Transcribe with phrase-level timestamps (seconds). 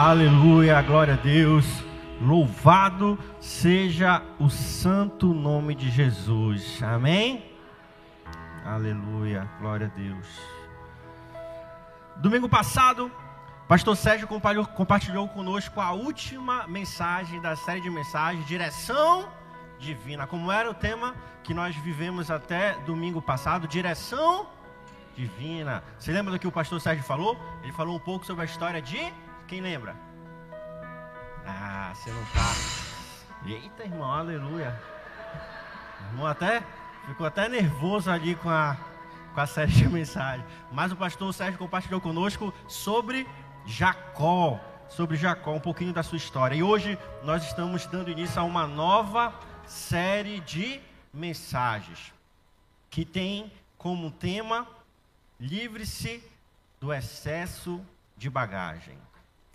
[0.00, 1.66] Aleluia, glória a Deus.
[2.20, 6.80] Louvado seja o santo nome de Jesus.
[6.84, 7.44] Amém?
[8.64, 10.24] Aleluia, glória a Deus.
[12.18, 13.10] Domingo passado,
[13.66, 19.28] Pastor Sérgio compartilhou, conosco a última mensagem da série de mensagens, Direção
[19.80, 20.28] Divina.
[20.28, 24.46] Como era o tema que nós vivemos até domingo passado, Direção
[25.16, 25.82] Divina.
[25.98, 27.36] Você lembra do que o pastor Sérgio falou?
[27.64, 29.12] Ele falou um pouco sobre a história de.
[29.48, 29.96] Quem lembra?
[31.46, 32.54] Ah, você não tá.
[33.46, 34.78] Eita, irmão, aleluia.
[36.10, 36.62] Irmão até
[37.06, 38.76] ficou até nervoso ali com a,
[39.32, 40.46] com a série de mensagens.
[40.70, 43.26] Mas o pastor Sérgio compartilhou conosco sobre
[43.64, 44.60] Jacó.
[44.90, 46.54] Sobre Jacó, um pouquinho da sua história.
[46.54, 49.32] E hoje nós estamos dando início a uma nova
[49.66, 50.78] série de
[51.10, 52.12] mensagens
[52.90, 54.68] que tem como tema
[55.40, 56.22] livre-se
[56.78, 57.80] do excesso
[58.14, 59.07] de bagagem.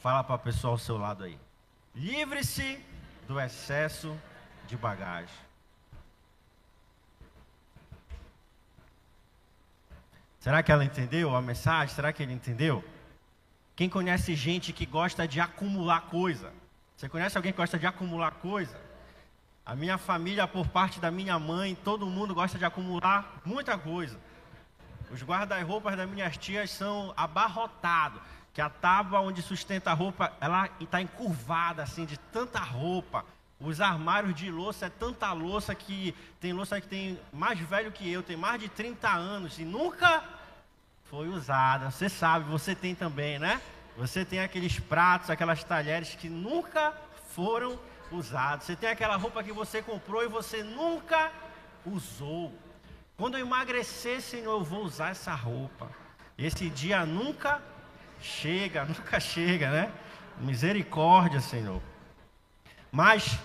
[0.03, 1.39] Fala para o pessoal ao seu lado aí.
[1.95, 2.77] Livre-se
[3.25, 4.13] do excesso
[4.67, 5.33] de bagagem.
[10.41, 11.95] Será que ela entendeu a mensagem?
[11.95, 12.83] Será que ele entendeu?
[13.77, 16.51] Quem conhece gente que gosta de acumular coisa?
[16.97, 18.77] Você conhece alguém que gosta de acumular coisa?
[19.65, 24.19] A minha família, por parte da minha mãe, todo mundo gosta de acumular muita coisa.
[25.09, 28.21] Os guarda-roupas das minhas tias são abarrotados,
[28.53, 33.25] que a tábua onde sustenta a roupa, ela está encurvada assim de tanta roupa.
[33.59, 38.11] Os armários de louça é tanta louça que tem louça que tem mais velho que
[38.11, 40.23] eu, tem mais de 30 anos e nunca
[41.05, 41.89] foi usada.
[41.89, 43.59] Você sabe, você tem também, né?
[43.97, 46.93] Você tem aqueles pratos, aquelas talheres que nunca
[47.29, 47.79] foram
[48.11, 48.67] usados.
[48.67, 51.31] Você tem aquela roupa que você comprou e você nunca
[51.85, 52.53] usou.
[53.17, 55.89] Quando eu emagrecer, Senhor, eu vou usar essa roupa.
[56.37, 57.61] Esse dia nunca
[58.23, 59.91] chega, nunca chega, né?
[60.39, 61.81] Misericórdia, Senhor.
[62.91, 63.37] Mas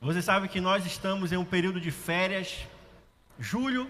[0.00, 2.66] você sabe que nós estamos em um período de férias,
[3.38, 3.88] julho,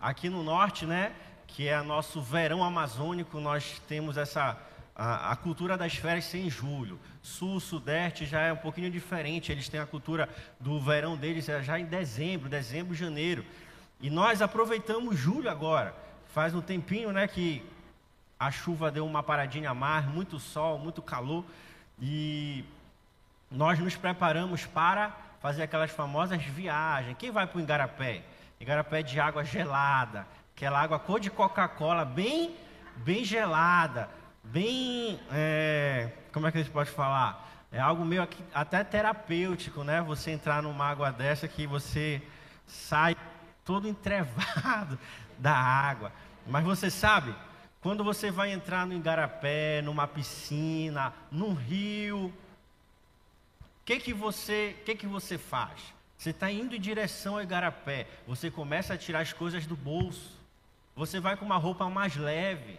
[0.00, 1.12] aqui no norte, né?
[1.46, 3.40] Que é nosso verão amazônico.
[3.40, 4.56] Nós temos essa
[4.94, 6.98] a, a, cultura das férias ser em julho.
[7.22, 9.50] Sul, Sudeste já é um pouquinho diferente.
[9.50, 10.28] Eles têm a cultura
[10.60, 13.44] do verão deles já em dezembro, dezembro, janeiro.
[14.00, 15.94] E nós aproveitamos julho agora.
[16.28, 17.64] Faz um tempinho, né, que
[18.38, 21.44] a chuva deu uma paradinha a mais, muito sol, muito calor.
[22.00, 22.64] E
[23.50, 27.16] nós nos preparamos para fazer aquelas famosas viagens.
[27.18, 28.22] Quem vai para o Igarapé?
[28.60, 32.56] Igarapé de água gelada, aquela água cor de Coca-Cola, bem,
[32.96, 34.10] bem gelada,
[34.42, 37.48] bem, é, como é que a gente pode falar?
[37.70, 40.00] É algo meio aqui, até terapêutico, né?
[40.02, 42.22] Você entrar numa água dessa que você
[42.66, 43.16] sai
[43.64, 44.98] todo entrevado
[45.38, 46.10] da água.
[46.46, 47.34] Mas você sabe,
[47.80, 52.32] quando você vai entrar no igarapé, numa piscina, num rio,
[53.84, 55.94] que que você, que que você faz?
[56.18, 60.36] Você está indo em direção ao igarapé, você começa a tirar as coisas do bolso.
[60.96, 62.78] Você vai com uma roupa mais leve.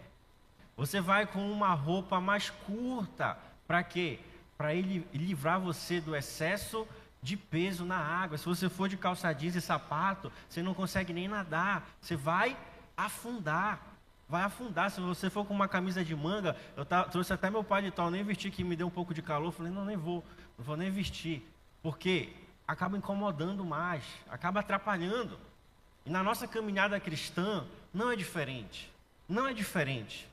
[0.76, 3.38] Você vai com uma roupa mais curta.
[3.66, 4.20] Para quê?
[4.58, 6.86] Para ele livrar você do excesso
[7.24, 8.38] de peso na água.
[8.38, 11.90] Se você for de calça jeans e sapato, você não consegue nem nadar.
[12.02, 12.58] Você vai
[12.96, 13.82] afundar.
[14.30, 14.92] Vai afundar.
[14.92, 18.52] Se você for com uma camisa de manga, eu trouxe até meu tal, nem vesti
[18.52, 19.52] que me deu um pouco de calor.
[19.52, 20.24] Falei, não, nem vou.
[20.58, 21.44] Não vou nem vestir.
[21.82, 22.30] Porque
[22.68, 25.40] acaba incomodando mais, acaba atrapalhando.
[26.06, 28.92] E na nossa caminhada cristã, não é diferente.
[29.28, 30.30] Não é diferente.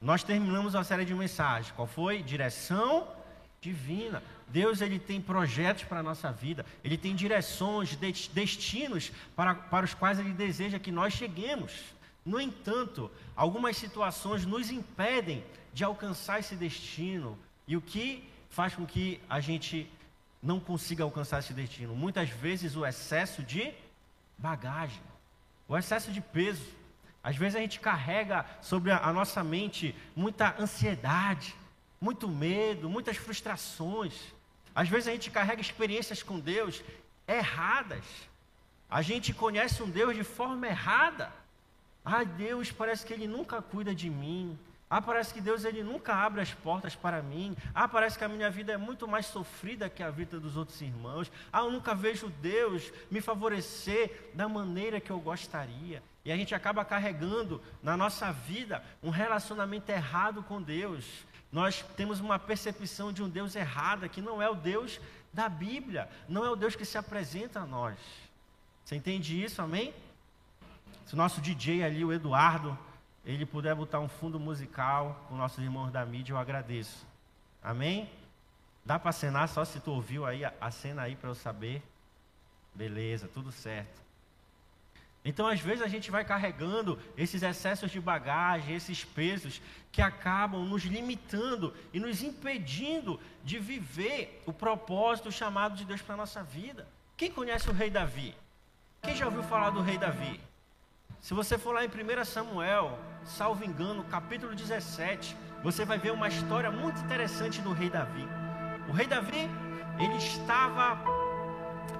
[0.00, 1.72] Nós terminamos a série de mensagens.
[1.72, 2.22] Qual foi?
[2.22, 3.08] Direção
[3.60, 4.22] divina.
[4.48, 9.94] Deus ele tem projetos para a nossa vida, Ele tem direções, destinos para, para os
[9.94, 11.72] quais Ele deseja que nós cheguemos.
[12.24, 17.38] No entanto, algumas situações nos impedem de alcançar esse destino.
[17.66, 19.90] E o que faz com que a gente
[20.42, 21.94] não consiga alcançar esse destino?
[21.94, 23.72] Muitas vezes o excesso de
[24.36, 25.02] bagagem,
[25.66, 26.66] o excesso de peso.
[27.22, 31.54] Às vezes a gente carrega sobre a, nossa mente muita ansiedade,
[32.00, 34.14] muito medo, muitas frustrações.
[34.74, 36.82] Às vezes a gente carrega experiências com Deus
[37.26, 38.04] erradas.
[38.88, 41.32] A gente conhece um Deus de forma errada.
[42.10, 44.58] Ah, Deus parece que Ele nunca cuida de mim.
[44.90, 47.54] Ah, parece que Deus ele nunca abre as portas para mim.
[47.74, 50.80] Ah, parece que a minha vida é muito mais sofrida que a vida dos outros
[50.80, 51.30] irmãos.
[51.52, 56.02] Ah, eu nunca vejo Deus me favorecer da maneira que eu gostaria.
[56.24, 61.04] E a gente acaba carregando na nossa vida um relacionamento errado com Deus.
[61.52, 64.98] Nós temos uma percepção de um Deus errada, que não é o Deus
[65.34, 67.98] da Bíblia, não é o Deus que se apresenta a nós.
[68.84, 69.92] Você entende isso, amém?
[71.08, 72.76] Se o nosso DJ ali, o Eduardo,
[73.24, 77.06] ele puder botar um fundo musical com nossos irmãos da mídia, eu agradeço.
[77.62, 78.10] Amém?
[78.84, 81.82] Dá para acenar só se tu ouviu aí a cena aí para eu saber.
[82.74, 84.02] Beleza, tudo certo.
[85.24, 90.62] Então, às vezes, a gente vai carregando esses excessos de bagagem, esses pesos que acabam
[90.66, 96.42] nos limitando e nos impedindo de viver o propósito chamado de Deus para a nossa
[96.42, 96.86] vida.
[97.16, 98.36] Quem conhece o rei Davi?
[99.00, 100.38] Quem já ouviu falar do rei Davi?
[101.20, 106.28] Se você for lá em 1 Samuel, salvo engano, capítulo 17, você vai ver uma
[106.28, 108.26] história muito interessante do rei Davi.
[108.88, 109.50] O rei Davi,
[109.98, 110.96] ele estava,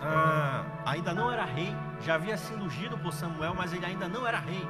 [0.00, 4.26] ah, ainda não era rei, já havia sido ungido por Samuel, mas ele ainda não
[4.26, 4.66] era rei.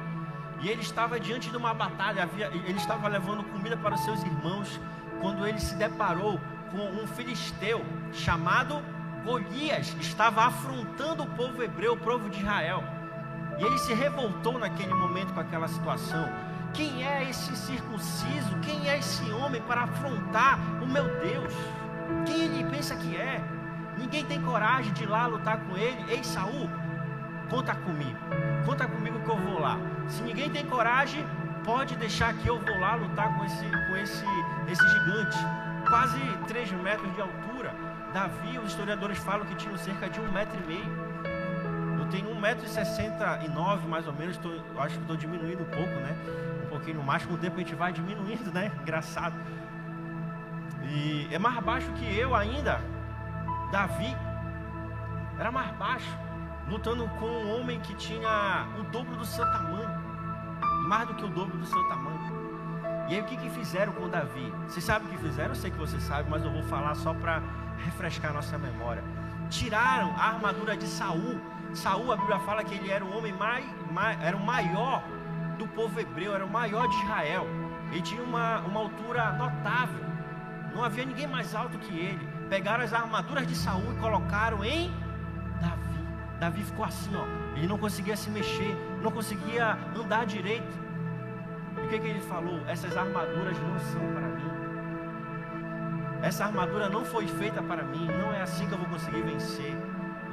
[0.61, 4.21] E ele estava diante de uma batalha, havia, ele estava levando comida para os seus
[4.23, 4.79] irmãos,
[5.21, 6.39] quando ele se deparou
[6.71, 8.83] com um filisteu chamado
[9.23, 12.98] Golias, estava afrontando o povo hebreu, o povo de Israel.
[13.59, 16.31] E ele se revoltou naquele momento com aquela situação.
[16.73, 18.57] Quem é esse circunciso?
[18.61, 21.53] Quem é esse homem para afrontar o meu Deus?
[22.25, 23.43] Quem ele pensa que é?
[23.97, 26.05] Ninguém tem coragem de ir lá lutar com ele.
[26.09, 26.69] Ei, Saul,
[27.49, 28.17] conta comigo.
[28.65, 29.77] Conta comigo que eu vou lá.
[30.07, 31.27] Se ninguém tem coragem,
[31.65, 34.25] pode deixar que eu vou lá lutar com esse, com esse,
[34.71, 35.37] esse gigante.
[35.89, 37.75] Quase 3 metros de altura.
[38.13, 41.08] Davi, os historiadores falam que tinha cerca de um metro e meio
[42.09, 46.15] tenho 1,69m mais ou menos, tô, acho que estou diminuindo um pouco, né?
[46.65, 48.71] Um pouquinho mais, com o tempo a gente vai diminuindo, né?
[48.81, 49.35] Engraçado.
[50.83, 52.81] E é mais baixo que eu ainda.
[53.71, 54.15] Davi
[55.37, 56.17] era mais baixo,
[56.67, 59.89] lutando com um homem que tinha o dobro do seu tamanho,
[60.87, 62.39] mais do que o dobro do seu tamanho.
[63.07, 64.53] E aí o que, que fizeram com Davi?
[64.67, 65.49] Você sabe o que fizeram?
[65.49, 67.41] Eu sei que você sabe, mas eu vou falar só para
[67.83, 69.03] refrescar nossa memória.
[69.49, 71.41] Tiraram a armadura de Saul
[71.73, 75.03] Saul, a Bíblia fala que ele era o homem mais, mais, era o maior
[75.57, 77.45] do povo hebreu, era o maior de Israel.
[77.91, 80.03] Ele tinha uma, uma altura notável.
[80.73, 82.27] Não havia ninguém mais alto que ele.
[82.49, 84.91] Pegaram as armaduras de Saul e colocaram em
[85.61, 86.05] Davi.
[86.39, 87.25] Davi ficou assim, ó.
[87.55, 90.79] Ele não conseguia se mexer, não conseguia andar direito.
[91.77, 92.61] E o que, que ele falou?
[92.67, 94.49] Essas armaduras não são para mim.
[96.21, 98.05] Essa armadura não foi feita para mim.
[98.05, 99.75] Não é assim que eu vou conseguir vencer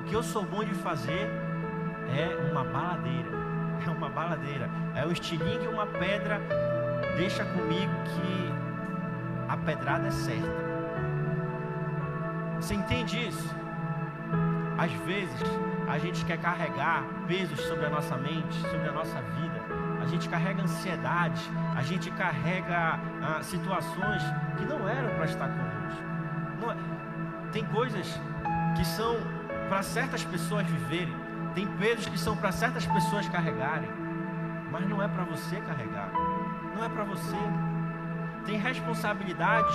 [0.06, 1.28] que eu sou bom de fazer
[2.16, 3.36] é uma baladeira.
[3.86, 4.70] É uma baladeira.
[4.94, 6.40] É um estilingue uma pedra.
[7.16, 8.52] Deixa comigo que
[9.48, 10.66] a pedrada é certa.
[12.58, 13.54] Você entende isso?
[14.78, 15.40] Às vezes
[15.88, 19.60] a gente quer carregar pesos sobre a nossa mente, sobre a nossa vida.
[20.00, 21.42] A gente carrega ansiedade,
[21.76, 24.22] a gente carrega ah, situações
[24.56, 26.02] que não eram para estar conosco.
[26.70, 28.20] É, tem coisas
[28.76, 29.16] que são
[29.68, 31.14] para certas pessoas viverem,
[31.54, 33.90] tem pesos que são para certas pessoas carregarem,
[34.70, 36.10] mas não é para você carregar,
[36.74, 37.36] não é para você.
[38.44, 39.74] Tem responsabilidades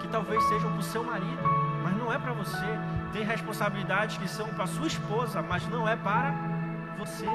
[0.00, 1.42] que talvez sejam para o seu marido,
[1.82, 2.66] mas não é para você.
[3.12, 6.34] Tem responsabilidades que são para sua esposa, mas não é para
[6.98, 7.26] você.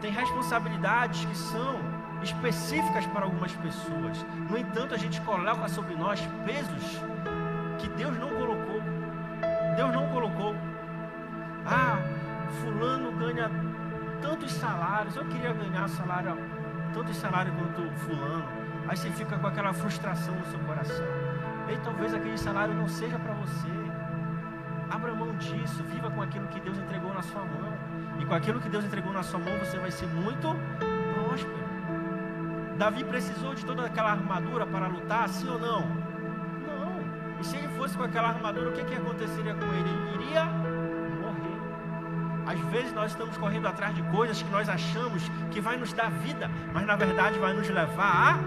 [0.00, 1.78] Tem responsabilidades que são
[2.22, 4.24] específicas para algumas pessoas.
[4.48, 7.00] No entanto, a gente coloca sobre nós pesos
[7.78, 8.80] que Deus não colocou.
[9.76, 10.54] Deus não colocou.
[12.78, 13.50] Fulano ganha
[14.22, 16.38] tantos salários, eu queria ganhar salário,
[16.94, 18.44] tantos salários quanto fulano.
[18.86, 21.04] Aí você fica com aquela frustração no seu coração.
[21.68, 23.66] E talvez aquele salário não seja para você.
[24.88, 27.76] Abra mão disso, viva com aquilo que Deus entregou na sua mão.
[28.20, 30.54] E com aquilo que Deus entregou na sua mão, você vai ser muito
[31.14, 31.68] próspero.
[32.78, 35.80] Davi precisou de toda aquela armadura para lutar, sim ou não?
[35.80, 37.40] Não.
[37.40, 39.90] E se ele fosse com aquela armadura, o que, que aconteceria com ele?
[39.90, 40.67] Ele iria
[42.68, 46.50] vezes nós estamos correndo atrás de coisas que nós achamos que vai nos dar vida,
[46.72, 48.38] mas na verdade vai nos levar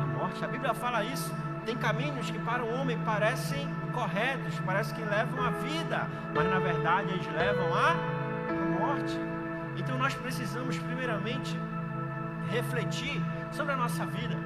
[0.00, 0.44] à morte.
[0.44, 1.34] A Bíblia fala isso.
[1.64, 6.58] Tem caminhos que para o homem parecem corretos, parece que levam à vida, mas na
[6.58, 7.94] verdade eles levam à
[8.78, 9.18] morte.
[9.76, 11.58] Então nós precisamos primeiramente
[12.50, 14.36] refletir sobre a nossa vida.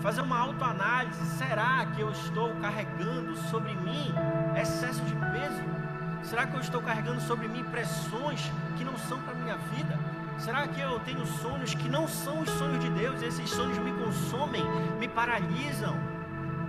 [0.00, 4.12] Fazer uma autoanálise, será que eu estou carregando sobre mim
[4.56, 5.79] excesso de peso?
[6.22, 9.98] Será que eu estou carregando sobre mim pressões que não são para a minha vida?
[10.38, 13.20] Será que eu tenho sonhos que não são os sonhos de Deus?
[13.22, 14.64] Esses sonhos me consomem,
[14.98, 15.94] me paralisam,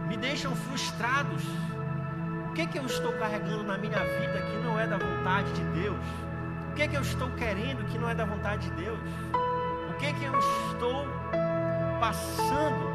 [0.07, 1.43] me deixam frustrados.
[2.49, 5.51] O que, é que eu estou carregando na minha vida que não é da vontade
[5.53, 6.05] de Deus?
[6.69, 8.99] O que, é que eu estou querendo que não é da vontade de Deus?
[9.89, 11.05] O que, é que eu estou
[11.99, 12.89] passando,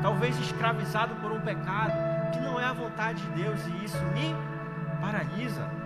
[0.00, 1.92] talvez escravizado por um pecado
[2.32, 4.34] que não é a vontade de Deus e isso me
[5.00, 5.85] paralisa?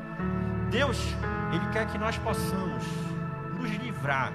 [0.70, 1.16] Deus,
[1.52, 2.84] Ele quer que nós possamos
[3.58, 4.32] nos livrar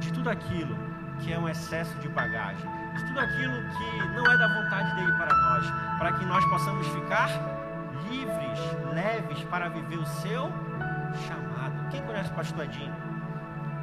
[0.00, 0.76] de tudo aquilo
[1.20, 5.12] que é um excesso de bagagem, de tudo aquilo que não é da vontade dele
[5.12, 7.28] para nós, para que nós possamos ficar
[8.10, 8.58] livres,
[8.92, 10.50] leves para viver o seu
[11.26, 11.88] chamado.
[11.90, 12.94] Quem conhece o pastor Edinho?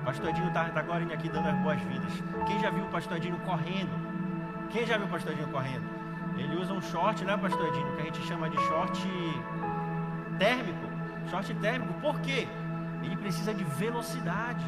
[0.01, 2.11] O pastor Edinho está tá agora aqui dando as boas-vindas.
[2.47, 3.91] Quem já viu o pastor Edinho correndo?
[4.69, 5.85] Quem já viu o pastor Edinho correndo?
[6.37, 7.95] Ele usa um short, né, pastor Edinho?
[7.95, 9.07] Que a gente chama de short
[10.37, 10.90] térmico.
[11.29, 12.47] Short térmico, por quê?
[13.03, 14.65] Ele precisa de velocidade.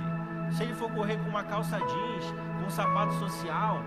[0.51, 3.83] Se ele for correr com uma calça jeans, com um sapato social,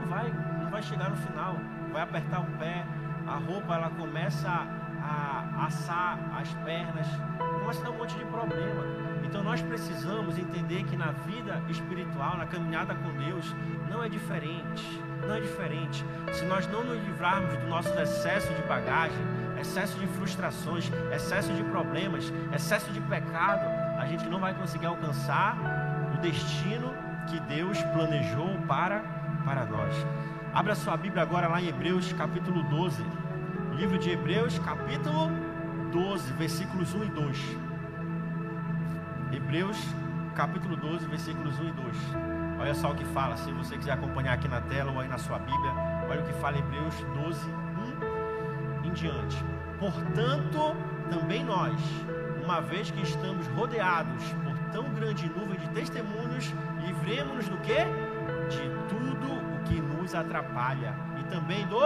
[0.00, 1.56] não vai, não vai chegar no final.
[1.92, 2.84] Vai apertar o pé,
[3.26, 4.48] a roupa ela começa
[5.02, 7.06] a assar as pernas,
[7.60, 8.84] começa a dar um monte de problema.
[9.24, 13.54] Então nós precisamos entender que na vida espiritual, na caminhada com Deus,
[13.88, 15.02] não é diferente.
[15.26, 16.04] Não é diferente.
[16.32, 19.18] Se nós não nos livrarmos do nosso excesso de bagagem,
[19.60, 23.66] excesso de frustrações, excesso de problemas, excesso de pecado,
[23.98, 25.56] a gente não vai conseguir alcançar
[26.14, 26.92] o destino
[27.28, 29.00] que Deus planejou para,
[29.44, 29.94] para nós.
[30.52, 33.04] Abra sua Bíblia agora lá em Hebreus capítulo 12.
[33.76, 35.30] Livro de Hebreus, capítulo
[35.92, 37.56] 12, versículos 1 e 2.
[39.32, 39.78] Hebreus,
[40.34, 41.96] capítulo 12, versículos 1 e 2.
[42.60, 45.18] Olha só o que fala, se você quiser acompanhar aqui na tela ou aí na
[45.18, 45.72] sua Bíblia,
[46.08, 47.59] olha o que fala Hebreus 12, 1
[48.90, 49.44] em diante.
[49.78, 50.76] Portanto,
[51.08, 51.80] também nós,
[52.42, 56.52] uma vez que estamos rodeados por tão grande nuvem de testemunhos,
[56.84, 57.78] livremos-nos do que?
[58.48, 61.80] De tudo o que nos atrapalha e também do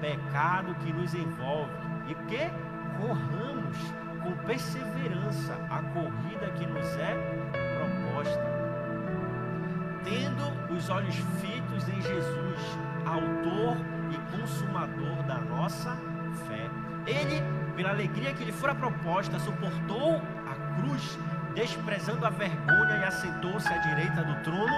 [0.00, 1.72] pecado que nos envolve
[2.08, 2.50] e que
[3.00, 3.76] corramos
[4.22, 7.14] com perseverança a corrida que nos é
[7.76, 8.44] proposta,
[10.04, 13.76] tendo os olhos fitos em Jesus, autor
[14.10, 16.15] e consumador da nossa.
[17.06, 17.42] Ele,
[17.76, 20.20] pela alegria que lhe fora proposta, suportou
[20.50, 21.18] a cruz,
[21.54, 24.76] desprezando a vergonha e assentou-se à direita do trono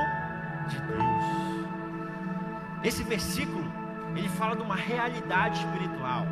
[0.69, 1.69] de Deus.
[2.85, 3.65] Esse versículo,
[4.15, 6.27] ele fala de uma realidade espiritual.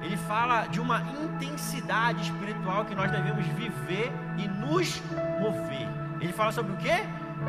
[0.00, 5.00] Ele fala de uma intensidade espiritual que nós devemos viver e nos
[5.40, 5.88] mover.
[6.20, 6.92] Ele fala sobre o que?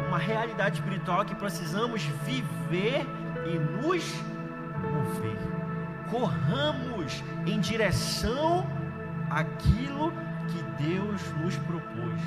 [0.08, 3.08] Uma realidade espiritual que precisamos viver
[3.46, 4.14] e nos
[4.82, 5.63] mover.
[6.10, 8.66] Corramos em direção
[9.30, 10.12] àquilo
[10.48, 12.22] que Deus nos propôs.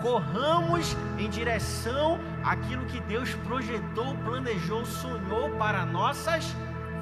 [0.00, 6.56] Corramos em direção àquilo que Deus projetou, planejou, sonhou para nossas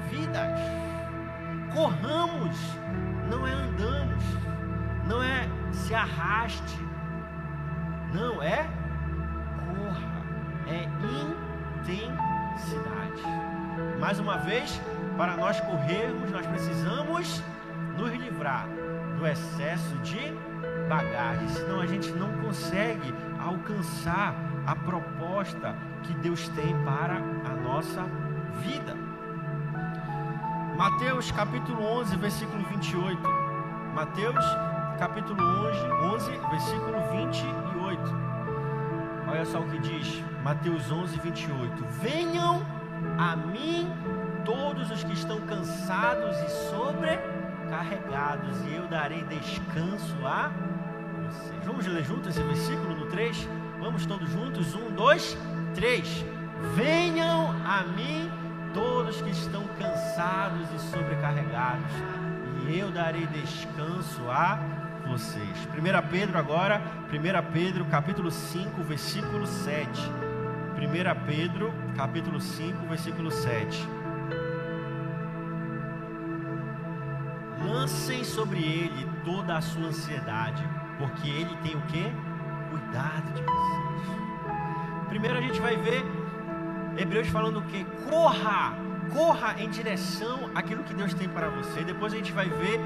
[0.09, 0.59] vidas
[1.73, 2.57] corramos,
[3.29, 4.23] não é andamos,
[5.07, 6.79] não é se arraste,
[8.13, 8.67] não é
[9.65, 10.23] corra,
[10.67, 10.83] é
[11.73, 13.23] intensidade.
[13.99, 14.81] Mais uma vez,
[15.17, 17.43] para nós corrermos, nós precisamos
[17.97, 18.67] nos livrar
[19.17, 20.33] do excesso de
[20.89, 28.03] bagagem, senão a gente não consegue alcançar a proposta que Deus tem para a nossa
[28.61, 28.95] vida.
[30.77, 33.21] Mateus capítulo 11, versículo 28.
[33.93, 34.45] Mateus
[34.97, 38.31] capítulo 11, 11, versículo 28.
[39.27, 41.85] Olha só o que diz Mateus 11, 28.
[42.01, 42.61] Venham
[43.17, 43.87] a mim
[44.45, 50.51] todos os que estão cansados e sobrecarregados, e eu darei descanso a
[51.25, 51.65] vocês.
[51.65, 53.47] Vamos ler juntos esse versículo no 3?
[53.79, 54.75] Vamos todos juntos?
[54.75, 55.37] Um, dois,
[55.73, 56.25] três.
[56.75, 58.29] Venham a mim
[58.73, 61.91] todos que estão cansados e sobrecarregados,
[62.67, 64.59] e eu darei descanso a
[65.07, 65.67] vocês.
[65.67, 66.81] 1 Pedro agora,
[67.11, 69.89] 1 Pedro capítulo 5, versículo 7.
[70.77, 74.00] 1 Pedro capítulo 5, versículo 7.
[77.71, 80.61] Lancem sobre ele toda a sua ansiedade,
[80.97, 82.03] porque ele tem o que?
[82.69, 85.07] Cuidado de vocês.
[85.07, 86.03] Primeiro a gente vai ver
[86.97, 87.85] Hebreus falando o que?
[88.09, 88.73] Corra,
[89.13, 91.81] corra em direção àquilo que Deus tem para você.
[91.85, 92.77] Depois a gente vai ver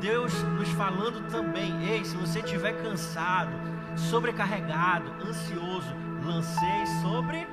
[0.00, 3.52] Deus nos falando também: ei, se você estiver cansado,
[3.94, 5.94] sobrecarregado, ansioso,
[6.24, 7.46] lancei sobre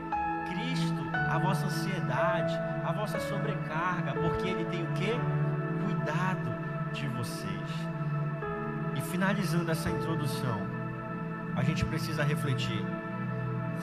[0.50, 5.12] Cristo a vossa ansiedade, a vossa sobrecarga, porque Ele tem o que?
[5.86, 6.59] Cuidado
[6.94, 7.70] de vocês.
[8.96, 10.62] E finalizando essa introdução,
[11.56, 12.86] a gente precisa refletir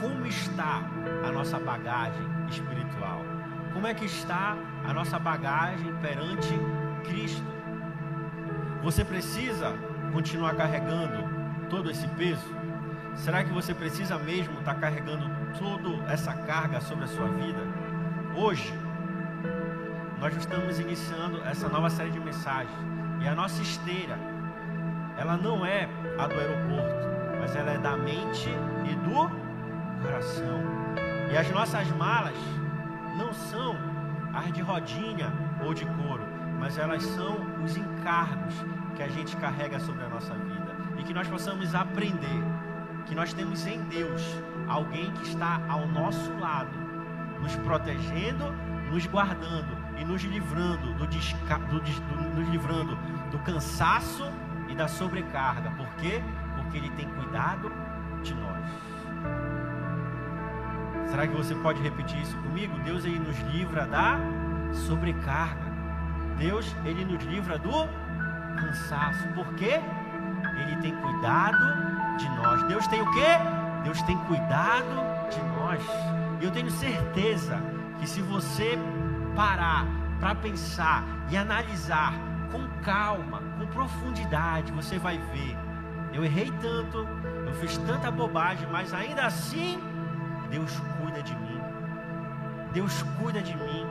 [0.01, 0.83] como está
[1.27, 3.23] a nossa bagagem espiritual?
[3.73, 6.55] Como é que está a nossa bagagem perante
[7.05, 7.47] Cristo?
[8.83, 9.73] Você precisa
[10.13, 11.25] continuar carregando
[11.69, 12.55] todo esse peso?
[13.15, 17.61] Será que você precisa mesmo estar carregando toda essa carga sobre a sua vida?
[18.35, 18.73] Hoje,
[20.21, 22.96] nós estamos iniciando essa nova série de mensagens
[23.27, 24.17] e a nossa esteira,
[25.19, 26.95] ela não é a do aeroporto,
[27.41, 28.49] mas ela é da mente
[28.89, 29.29] e do
[30.01, 30.63] coração.
[31.33, 32.37] E as nossas malas
[33.19, 33.77] não são
[34.33, 35.33] as de rodinha
[35.65, 36.23] ou de couro,
[36.61, 38.55] mas elas são os encargos
[38.95, 40.77] que a gente carrega sobre a nossa vida.
[40.97, 42.45] E que nós possamos aprender
[43.07, 44.23] que nós temos em Deus
[44.69, 46.71] alguém que está ao nosso lado,
[47.41, 48.53] nos protegendo,
[48.93, 51.59] nos guardando e nos livrando do, desca...
[51.59, 52.97] do, do, nos livrando
[53.31, 54.25] do cansaço
[54.69, 55.71] e da sobrecarga.
[55.73, 56.23] Por quê?
[56.57, 57.73] Porque Ele tem cuidado
[58.23, 58.57] de nós.
[61.11, 62.79] Será que você pode repetir isso comigo?
[62.81, 64.19] Deus ele nos livra da
[64.73, 65.65] sobrecarga.
[66.37, 67.89] Deus ele nos livra do
[68.57, 69.27] cansaço.
[69.29, 69.81] Por quê?
[70.61, 72.63] Ele tem cuidado de nós.
[72.65, 73.39] Deus tem o quê?
[73.85, 75.81] Deus tem cuidado de nós.
[76.41, 77.61] E eu tenho certeza
[77.99, 78.79] que se você
[79.35, 79.87] parar
[80.19, 82.13] para pensar e analisar
[82.57, 85.57] com calma, com profundidade, você vai ver.
[86.13, 87.07] Eu errei tanto,
[87.47, 89.79] eu fiz tanta bobagem, mas ainda assim,
[90.51, 91.61] Deus cuida de mim.
[92.73, 93.87] Deus cuida de mim.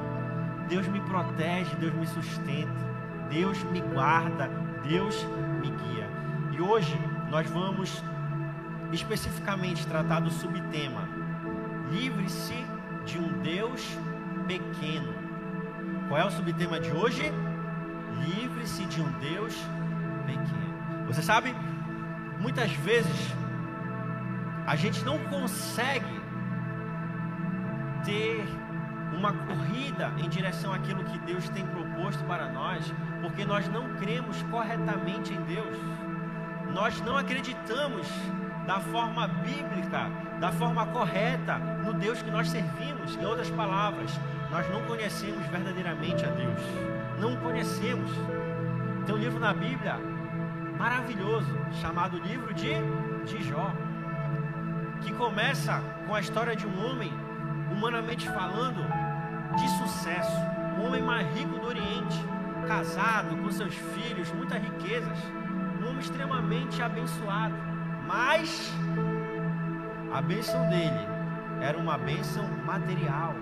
[0.67, 2.95] Deus me protege, Deus me sustenta.
[3.29, 4.49] Deus me guarda,
[4.83, 5.23] Deus
[5.61, 6.09] me guia.
[6.51, 8.03] E hoje nós vamos
[8.91, 11.07] especificamente tratar do subtema:
[11.91, 12.65] livre-se
[13.05, 13.97] de um Deus
[14.47, 15.13] pequeno.
[16.07, 17.31] Qual é o subtema de hoje?
[18.23, 19.55] Livre-se de um Deus
[20.25, 21.05] pequeno.
[21.07, 21.55] Você sabe,
[22.39, 23.33] muitas vezes
[24.65, 26.21] a gente não consegue
[28.03, 28.45] ter
[29.13, 34.41] uma corrida em direção àquilo que Deus tem proposto para nós, porque nós não cremos
[34.43, 35.77] corretamente em Deus.
[36.73, 38.07] Nós não acreditamos
[38.65, 43.15] da forma bíblica, da forma correta no Deus que nós servimos.
[43.15, 44.11] Em outras palavras,
[44.51, 46.59] nós não conhecemos verdadeiramente a Deus.
[47.19, 48.09] Não conhecemos.
[49.05, 49.99] Tem um livro na Bíblia
[50.77, 52.73] maravilhoso chamado Livro de,
[53.25, 53.71] de Jó,
[55.01, 57.11] que começa com a história de um homem,
[57.71, 58.81] humanamente falando,
[59.55, 60.37] de sucesso,
[60.77, 62.17] o homem mais rico do Oriente,
[62.67, 65.17] casado com seus filhos, muitas riquezas,
[65.81, 67.55] um homem extremamente abençoado.
[68.07, 68.73] Mas
[70.13, 71.07] a bênção dele
[71.61, 73.33] era uma bênção material.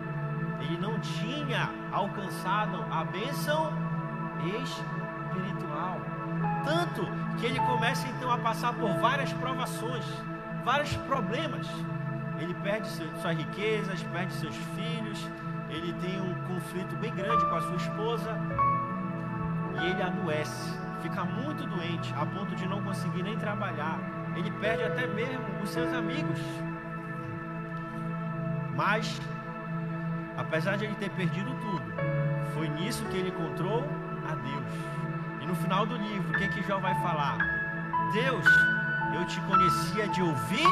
[0.63, 3.71] Ele não tinha alcançado a bênção
[4.61, 5.99] espiritual.
[6.63, 7.05] Tanto
[7.37, 10.05] que ele começa então a passar por várias provações,
[10.63, 11.67] vários problemas.
[12.39, 15.29] Ele perde suas riquezas, perde seus filhos,
[15.69, 18.37] ele tem um conflito bem grande com a sua esposa
[19.81, 23.99] e ele adoece, fica muito doente, a ponto de não conseguir nem trabalhar.
[24.35, 26.39] Ele perde até mesmo os seus amigos.
[28.75, 29.21] Mas,
[30.37, 31.93] apesar de ele ter perdido tudo,
[32.53, 33.83] foi nisso que ele encontrou
[34.29, 34.73] a Deus.
[35.41, 37.37] E no final do livro, o que, que Jó vai falar?
[38.13, 38.45] Deus,
[39.15, 40.67] eu te conhecia de ouvir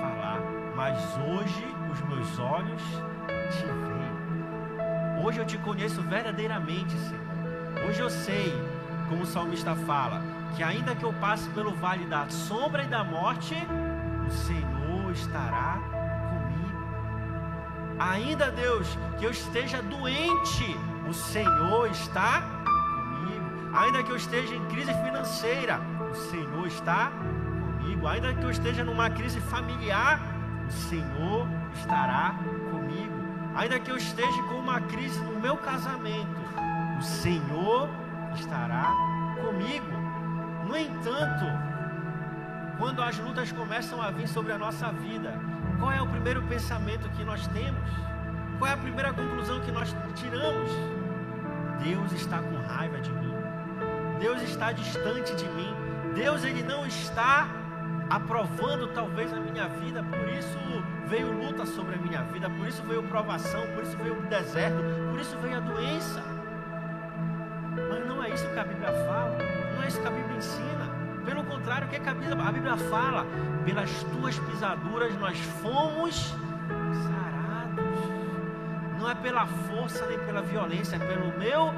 [0.00, 0.40] falar,
[0.76, 2.82] mas hoje os meus olhos
[3.50, 5.24] te veem.
[5.24, 7.88] Hoje eu te conheço verdadeiramente, Senhor.
[7.88, 8.52] Hoje eu sei,
[9.08, 10.22] como o salmista fala,
[10.56, 13.54] que ainda que eu passe pelo vale da sombra e da morte,
[14.26, 15.89] o Senhor estará.
[18.00, 20.76] Ainda, Deus, que eu esteja doente,
[21.08, 22.42] o Senhor está
[23.04, 23.76] comigo.
[23.76, 27.12] Ainda que eu esteja em crise financeira, o Senhor está
[27.78, 28.06] comigo.
[28.08, 30.18] Ainda que eu esteja numa crise familiar,
[30.66, 32.34] o Senhor estará
[32.70, 33.20] comigo
[33.54, 36.28] ainda que eu esteja com uma crise no meu casamento,
[36.98, 37.88] o Senhor
[38.34, 38.90] estará
[39.40, 39.86] comigo.
[40.66, 41.44] No entanto,
[42.78, 45.38] quando as lutas começam a vir sobre a nossa vida,
[45.80, 47.90] qual é o primeiro pensamento que nós temos?
[48.58, 50.70] Qual é a primeira conclusão que nós tiramos?
[51.82, 53.32] Deus está com raiva de mim.
[54.20, 55.74] Deus está distante de mim.
[56.14, 57.48] Deus ele não está
[58.10, 60.58] aprovando talvez a minha vida, por isso
[61.06, 64.82] veio luta sobre a minha vida, por isso veio provação, por isso veio o deserto,
[65.10, 66.22] por isso veio a doença.
[67.88, 69.38] Mas não é isso que a Bíblia fala,
[69.74, 70.89] não é isso que a Bíblia ensina.
[71.30, 73.24] Pelo contrário, o que, a, Bíblia, a Bíblia fala?
[73.64, 76.34] Pelas tuas pisaduras nós fomos
[77.04, 78.00] sarados.
[78.98, 81.72] Não é pela força nem pela violência, é pelo meu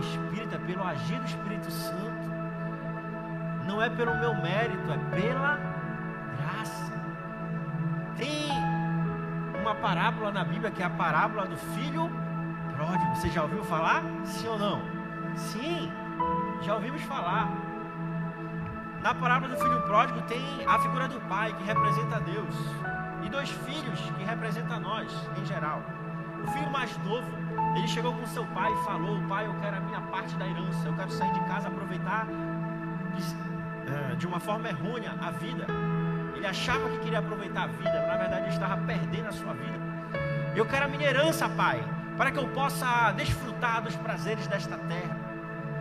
[0.00, 2.28] Espírito, é pelo agir do Espírito Santo
[3.68, 5.58] não é pelo meu mérito, é pela
[6.38, 6.92] graça.
[8.16, 8.50] Tem
[9.60, 12.10] uma parábola na Bíblia que é a parábola do filho
[12.74, 13.14] pródigo.
[13.14, 14.02] Você já ouviu falar?
[14.24, 14.82] Sim ou não?
[15.36, 15.92] Sim,
[16.62, 17.67] já ouvimos falar.
[19.02, 22.54] Na parábola do filho pródigo tem a figura do pai que representa Deus
[23.24, 25.82] e dois filhos que representam nós em geral.
[26.42, 27.28] O filho mais novo,
[27.76, 30.86] ele chegou com seu pai e falou: Pai, eu quero a minha parte da herança,
[30.86, 32.26] eu quero sair de casa, aproveitar
[33.86, 35.66] é, de uma forma errônea a vida.
[36.34, 39.52] Ele achava que queria aproveitar a vida, mas na verdade ele estava perdendo a sua
[39.54, 39.78] vida.
[40.54, 41.82] Eu quero a minha herança, pai,
[42.16, 45.16] para que eu possa desfrutar dos prazeres desta terra.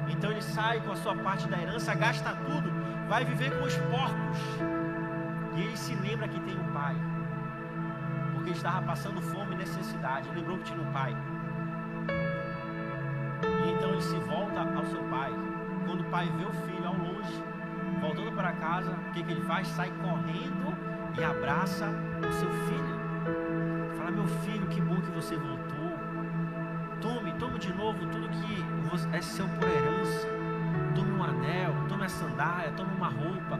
[0.07, 2.71] Então ele sai com a sua parte da herança, gasta tudo,
[3.07, 4.37] vai viver com os porcos.
[5.55, 6.95] E ele se lembra que tem um pai,
[8.33, 10.29] porque estava passando fome e necessidade.
[10.29, 11.15] Lembrou que tinha um pai.
[13.65, 15.31] E então ele se volta ao seu pai.
[15.85, 17.43] Quando o pai vê o filho ao longe,
[18.01, 19.67] voltando para casa, o que, que ele faz?
[19.69, 20.75] Sai correndo
[21.17, 21.89] e abraça
[22.19, 22.97] o seu filho.
[23.97, 25.67] Fala, meu filho, que bom que você voltou.
[27.01, 28.65] Tome, tome de novo tudo que
[29.15, 30.36] é seu por herança.
[30.97, 33.59] Tome um anel, tome a sandália, tome uma roupa.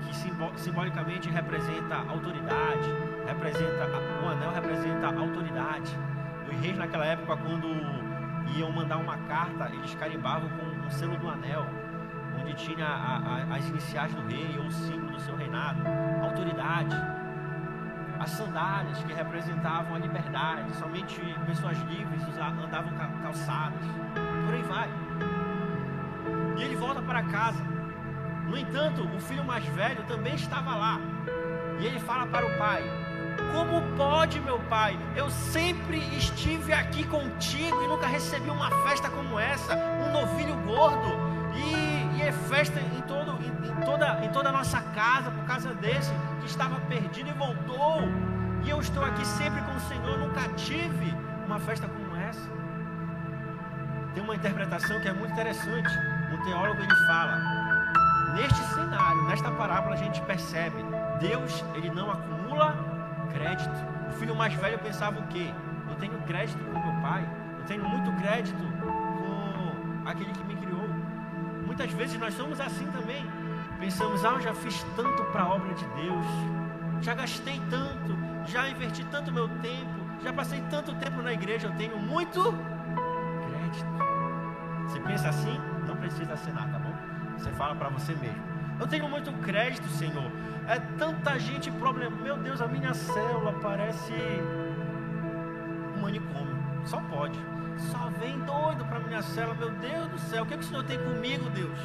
[0.00, 2.88] Que simbolicamente representa autoridade.
[3.26, 3.86] Representa,
[4.24, 5.94] o anel representa autoridade.
[6.50, 7.66] Os reis naquela época, quando
[8.56, 11.66] iam mandar uma carta, eles carimbavam com o selo do anel
[12.40, 15.82] onde tinha a, a, as iniciais do rei ou o símbolo do seu reinado,
[16.22, 16.96] autoridade.
[18.18, 23.84] As sandálias que representavam a liberdade, somente pessoas livres andavam calçadas.
[24.46, 25.05] Por aí vai.
[26.56, 27.62] E ele volta para casa.
[28.46, 31.00] No entanto, o filho mais velho também estava lá.
[31.80, 32.82] E ele fala para o pai:
[33.52, 34.98] Como pode, meu pai?
[35.14, 41.26] Eu sempre estive aqui contigo e nunca recebi uma festa como essa, um novilho gordo.
[41.54, 45.44] E e é festa em, todo, em, em, toda, em toda a nossa casa por
[45.44, 48.00] causa desse que estava perdido e voltou.
[48.64, 51.14] E eu estou aqui sempre com o Senhor, nunca tive
[51.44, 52.48] uma festa como essa.
[54.14, 55.90] Tem uma interpretação que é muito interessante.
[56.36, 57.38] Um teólogo ele fala:
[58.34, 60.84] neste cenário, nesta parábola, a gente percebe
[61.18, 62.76] Deus ele não acumula
[63.32, 63.74] crédito.
[64.08, 65.52] O filho mais velho pensava o quê?
[65.88, 67.26] Eu tenho crédito com meu pai,
[67.58, 70.88] eu tenho muito crédito com aquele que me criou.
[71.64, 73.24] Muitas vezes nós somos assim também.
[73.80, 76.26] Pensamos, ah, eu já fiz tanto para a obra de Deus,
[77.00, 81.72] já gastei tanto, já inverti tanto meu tempo, já passei tanto tempo na igreja, eu
[81.76, 82.42] tenho muito
[83.46, 83.86] crédito.
[84.86, 85.75] Você pensa assim?
[85.86, 86.92] Não precisa assinar, tá bom?
[87.38, 88.42] Você fala para você mesmo.
[88.78, 90.30] Eu tenho muito crédito, Senhor.
[90.68, 92.16] É tanta gente problema.
[92.16, 94.12] Meu Deus, a minha célula parece
[95.96, 96.56] um manicômio.
[96.84, 97.38] Só pode.
[97.78, 100.66] Só vem doido para minha cela, meu Deus do céu, o que, é que o
[100.66, 101.78] Senhor tem comigo, Deus?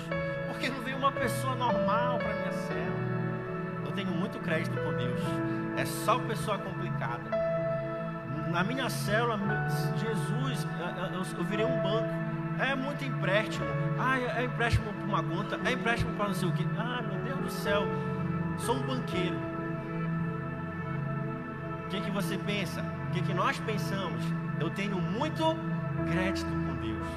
[0.47, 3.01] Porque não veio uma pessoa normal para minha cela.
[3.85, 5.19] Eu tenho muito crédito com Deus.
[5.77, 7.29] É só pessoa complicada.
[8.51, 9.39] Na minha célula,
[9.97, 10.67] Jesus,
[11.37, 12.20] eu virei um banco.
[12.61, 13.65] É muito empréstimo.
[13.99, 16.63] Ah, é empréstimo para uma conta, é empréstimo para não sei o que.
[16.77, 17.83] Ah, meu Deus do céu,
[18.59, 19.35] sou um banqueiro.
[21.85, 22.81] O que, que você pensa?
[23.07, 24.23] O que, que nós pensamos?
[24.59, 25.43] Eu tenho muito
[26.11, 27.07] crédito com Deus.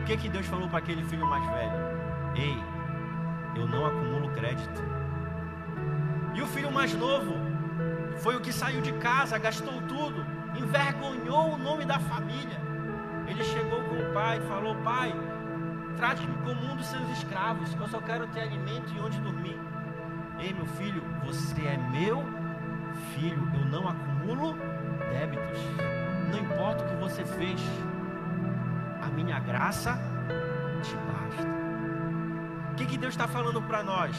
[0.00, 1.72] O que que Deus falou para aquele filho mais velho?
[2.34, 2.56] Ei,
[3.54, 4.82] eu não acumulo crédito.
[6.34, 7.34] E o filho mais novo
[8.16, 10.24] foi o que saiu de casa, gastou tudo,
[10.56, 12.67] envergonhou o nome da família.
[13.28, 15.14] Ele chegou com o pai e falou: Pai,
[15.96, 19.58] trate-me como um dos seus escravos, eu só quero ter alimento e onde dormir.
[20.38, 22.24] Ei, meu filho, você é meu
[23.14, 24.56] filho, eu não acumulo
[25.10, 25.58] débitos.
[26.30, 27.60] Não importa o que você fez,
[29.02, 29.98] a minha graça
[30.82, 31.48] te basta.
[32.72, 34.16] O que, que Deus está falando para nós?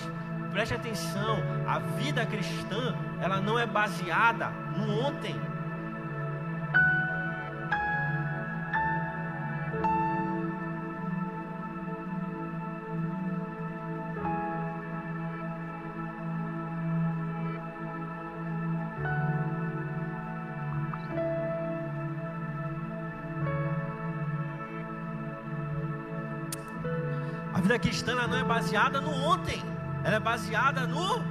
[0.52, 5.36] Preste atenção, a vida cristã, ela não é baseada no ontem,
[27.90, 29.64] cristã não é baseada no ontem,
[30.04, 31.24] ela é baseada no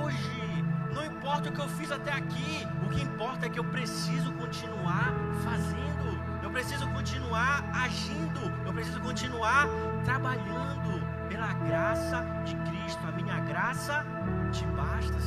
[0.00, 0.64] hoje.
[0.94, 4.30] Não importa o que eu fiz até aqui, o que importa é que eu preciso
[4.34, 9.66] continuar fazendo, eu preciso continuar agindo, eu preciso continuar
[10.04, 13.04] trabalhando pela graça de Cristo.
[13.08, 14.06] A minha graça
[14.52, 15.18] te basta.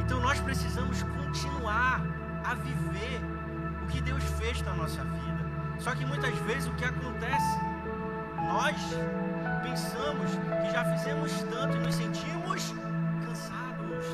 [0.00, 2.02] Então nós precisamos continuar
[2.44, 3.20] a viver
[3.84, 5.46] o que Deus fez na nossa vida.
[5.78, 7.60] Só que muitas vezes o que acontece,
[8.48, 8.76] nós
[9.62, 12.74] pensamos que já fizemos tanto e nos sentimos
[13.24, 14.06] cansados.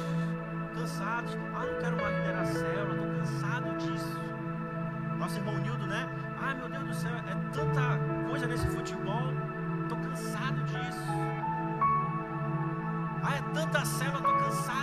[0.75, 1.37] Cansados.
[1.55, 4.21] Ah, não quero mais liderar a célula, estou cansado disso.
[5.19, 6.09] Nosso irmão Nildo, né?
[6.41, 9.33] Ah, meu Deus do céu, é tanta coisa nesse futebol,
[9.83, 11.09] estou cansado disso.
[13.23, 14.78] Ah, é tanta célula, estou cansado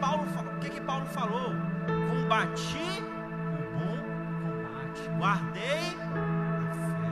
[0.00, 1.54] Paulo, o que, que Paulo falou?
[2.08, 3.96] Combati o bom
[4.42, 5.96] combate, guardei
[6.60, 7.10] a fé.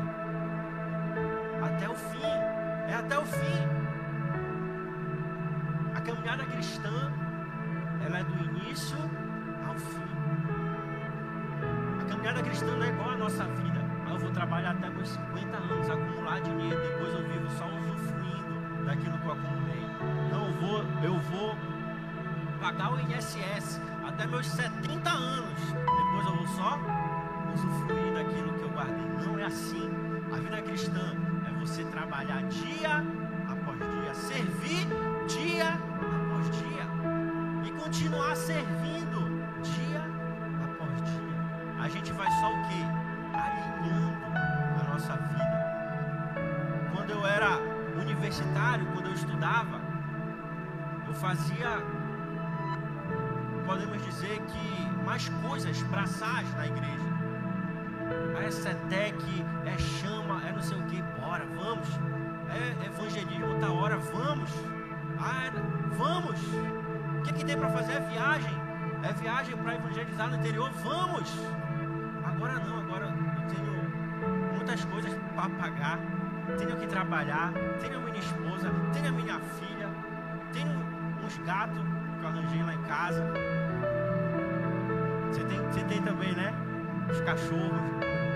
[1.66, 2.22] Até o fim,
[2.88, 3.68] é até o fim.
[5.94, 7.12] A caminhada cristã,
[8.07, 8.98] ela é do início
[9.66, 10.09] ao fim.
[12.01, 13.79] A caminhada cristã não é igual a nossa vida.
[14.11, 19.18] Eu vou trabalhar até meus 50 anos, acumular dinheiro, depois eu vivo só usufruindo daquilo
[19.18, 19.67] que eu acumulei.
[22.59, 25.61] Pagar o INSS até meus 70 anos.
[25.71, 26.79] Depois eu vou só
[27.55, 29.27] usufruir daquilo que eu guardei.
[29.27, 29.88] Não é assim.
[30.33, 31.16] A vida cristã
[31.47, 33.05] é você trabalhar dia
[33.49, 34.87] após dia, servir
[35.27, 36.87] dia após dia
[37.64, 40.03] e continuar servindo dia
[40.64, 41.83] após dia.
[41.83, 42.85] A gente vai só o quê?
[43.33, 44.27] Alinhando
[44.81, 46.92] a nossa vida.
[46.94, 47.59] Quando eu era
[48.01, 49.81] universitário, quando eu estudava,
[51.07, 51.83] eu fazia
[53.79, 57.09] podemos dizer que mais coisas braçais na igreja.
[58.37, 61.88] Ah, é SETEC, é chama, é não sei o que, bora, vamos.
[62.51, 64.51] É evangelismo, tá hora, vamos.
[65.21, 65.51] Ah,
[65.97, 66.41] vamos.
[67.19, 67.93] O que, que tem para fazer?
[67.93, 68.55] É viagem.
[69.05, 71.33] É viagem para evangelizar no interior, vamos.
[72.25, 76.01] Agora não, agora eu tenho muitas coisas para pagar.
[76.57, 79.88] Tenho que trabalhar, tenho a minha esposa, tenho a minha filha,
[80.53, 80.73] tenho
[81.23, 81.79] uns gatos
[82.19, 83.25] que eu arranjei lá em casa.
[85.31, 86.53] Você tem, você tem também, né?
[87.11, 87.81] Os cachorros,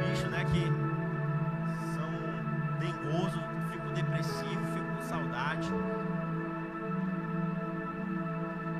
[0.07, 0.45] bicho, né?
[0.45, 0.71] Que
[1.95, 2.09] são
[2.79, 5.71] dengosos, fico depressivo, fico com saudade.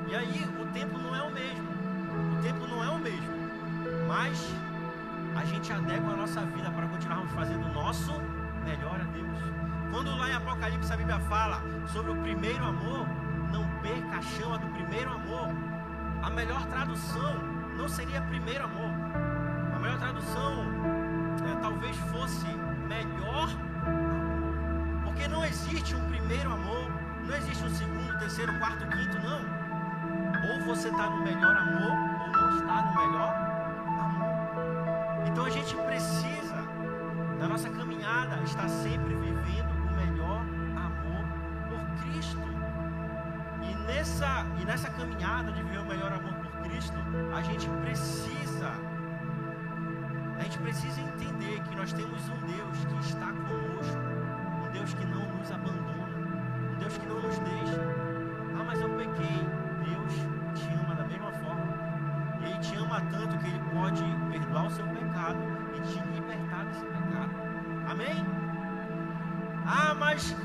[0.07, 1.67] E aí o tempo não é o mesmo.
[2.37, 3.33] O tempo não é o mesmo.
[4.07, 4.53] Mas
[5.35, 8.13] a gente adequa a nossa vida para continuarmos fazendo o nosso
[8.63, 9.39] melhor a Deus.
[9.91, 13.07] Quando lá em Apocalipse a Bíblia fala sobre o primeiro amor,
[13.51, 15.49] não perca a chama do primeiro amor.
[16.21, 18.91] A melhor tradução não seria primeiro amor.
[19.75, 20.65] A melhor tradução
[21.49, 22.47] é, talvez fosse
[22.87, 23.49] melhor
[23.85, 25.03] amor.
[25.03, 26.89] Porque não existe um primeiro amor,
[27.25, 29.41] não existe um segundo, terceiro, quarto, quinto, não.
[30.51, 33.33] Ou você está no melhor amor, ou não está no melhor
[33.99, 35.27] amor.
[35.27, 36.55] Então a gente precisa,
[37.39, 40.41] na nossa caminhada, estar sempre vivendo o melhor
[40.75, 41.25] amor
[41.69, 42.41] por Cristo.
[43.61, 46.32] E nessa, e nessa caminhada de viver o melhor amor
[46.83, 46.97] Cristo,
[47.33, 48.71] a gente precisa,
[50.37, 53.99] a gente precisa entender que nós temos um Deus que está conosco,
[54.67, 56.17] um Deus que não nos abandona,
[56.73, 57.81] um Deus que não nos deixa.
[58.59, 59.47] Ah, mas eu pequei.
[59.85, 60.13] Deus
[60.55, 61.63] te ama da mesma forma.
[62.41, 65.39] Ele te ama tanto que Ele pode perdoar o seu pecado
[65.75, 67.31] e te libertar desse pecado.
[67.89, 68.25] Amém?
[69.65, 70.35] Ah, mas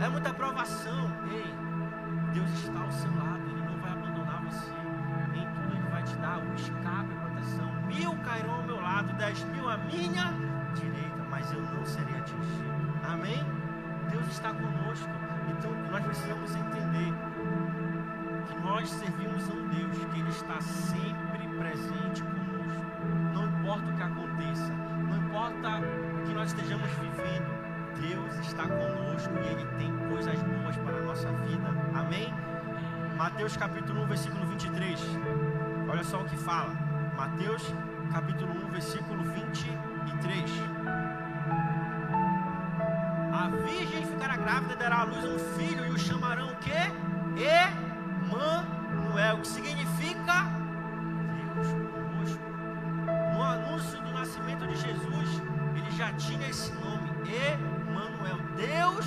[0.00, 1.11] é muita provação.
[6.54, 7.72] Escape, a proteção.
[7.86, 10.32] Mil cairão ao meu lado, dez mil à minha
[10.74, 12.72] direita, mas eu não serei atingido.
[13.06, 13.44] Amém?
[14.10, 15.10] Deus está conosco.
[15.48, 17.12] Então nós precisamos entender
[18.46, 22.84] que nós servimos a um Deus que Ele está sempre presente conosco.
[23.34, 24.72] Não importa o que aconteça,
[25.08, 27.62] não importa o que nós estejamos vivendo,
[28.00, 31.68] Deus está conosco e Ele tem coisas boas para a nossa vida.
[31.94, 32.32] Amém?
[33.16, 35.00] Mateus capítulo 1, versículo 23.
[35.92, 36.74] Olha só o que fala.
[37.18, 37.62] Mateus
[38.10, 40.50] capítulo 1, versículo 23.
[43.30, 46.90] A virgem ficará grávida, dará à luz um filho e o chamarão o quê?
[48.24, 50.46] Emanuel, que significa
[51.36, 52.42] Deus conosco.
[53.34, 55.42] No anúncio do nascimento de Jesus,
[55.76, 59.06] ele já tinha esse nome, Emanuel, Deus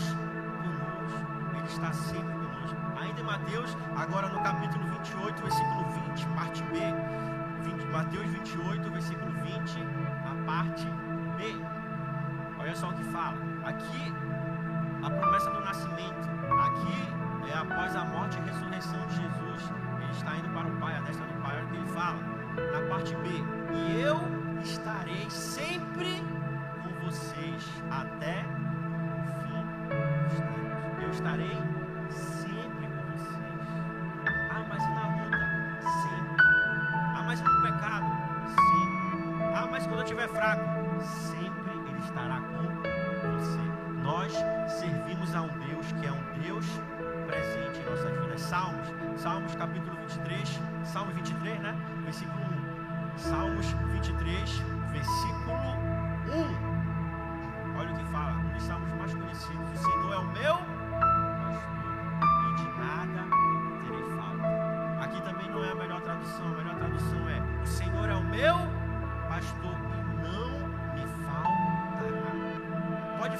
[0.62, 1.26] conosco.
[1.58, 2.78] Ele está sempre conosco.
[3.02, 6.80] Ainda em Mateus, agora no capítulo 28, versículo 20, parte B.
[7.64, 9.80] 20, Mateus 28, versículo 20,
[10.26, 10.86] a parte
[11.38, 11.56] B.
[12.60, 13.38] Olha só o que fala.
[13.66, 14.14] Aqui,
[15.04, 16.30] a promessa do nascimento.
[16.68, 19.72] Aqui é após a morte e ressurreição de Jesus.
[20.00, 21.58] Ele está indo para o Pai, a destra do Pai.
[21.58, 22.20] Olha o que ele fala.
[22.72, 23.30] Na parte B.
[23.74, 24.18] E eu
[24.62, 26.24] estarei sempre
[26.84, 28.46] com vocês até
[29.20, 29.64] o fim
[30.24, 31.04] dos tempos.
[31.04, 31.75] Eu estarei
[40.46, 41.35] fraco?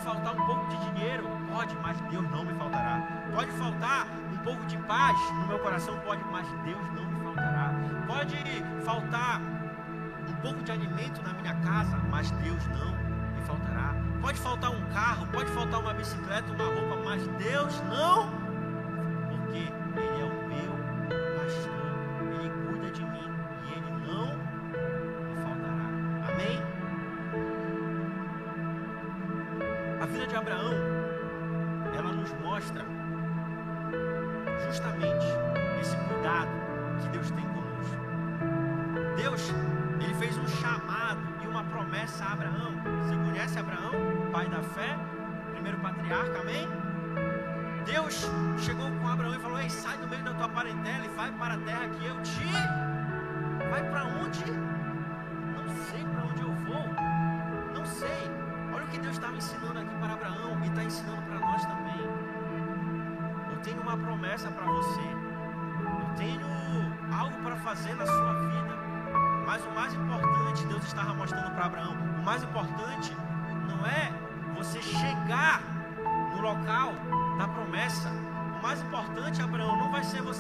[0.06, 1.28] Faltar um pouco de dinheiro?
[1.52, 3.02] Pode, mas Deus não me faltará.
[3.34, 5.98] Pode faltar um pouco de paz no meu coração?
[6.06, 7.74] Pode, mas Deus não me faltará.
[8.06, 8.38] Pode
[8.86, 9.42] faltar
[10.30, 12.92] um pouco de alimento na minha casa, mas Deus não
[13.34, 13.96] me faltará.
[14.22, 18.45] Pode faltar um carro, pode faltar uma bicicleta, uma roupa, mas Deus não, porque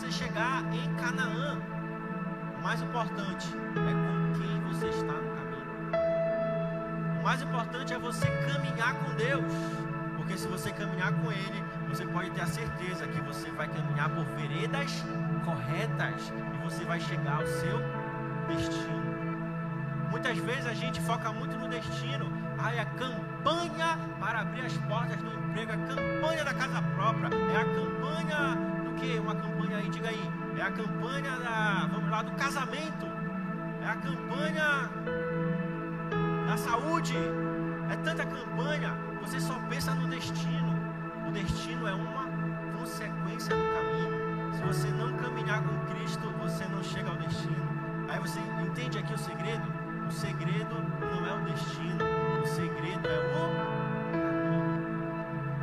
[0.05, 1.59] você chegar em Canaã.
[2.57, 5.65] O mais importante é com quem você está no caminho.
[7.19, 9.51] O mais importante é você caminhar com Deus.
[10.15, 14.09] Porque se você caminhar com Ele, você pode ter a certeza que você vai caminhar
[14.09, 15.03] por veredas
[15.43, 17.79] corretas e você vai chegar ao seu
[18.47, 19.05] destino.
[20.09, 22.31] Muitas vezes a gente foca muito no destino.
[22.57, 27.57] Ai, a campanha para abrir as portas do emprego, a campanha da casa própria, é
[27.57, 29.19] a campanha que?
[29.19, 30.31] Uma campanha aí, diga aí.
[30.57, 33.05] É a campanha da, vamos lá, do casamento.
[33.81, 34.89] É a campanha
[36.47, 37.15] da saúde.
[37.91, 38.97] É tanta campanha.
[39.21, 40.75] Você só pensa no destino.
[41.27, 42.25] O destino é uma
[42.77, 44.53] consequência do caminho.
[44.53, 47.65] Se você não caminhar com Cristo, você não chega ao destino.
[48.07, 49.85] Aí você entende aqui o segredo?
[50.07, 52.05] O segredo não é o destino,
[52.43, 53.31] o segredo é o
[54.13, 54.65] caminho.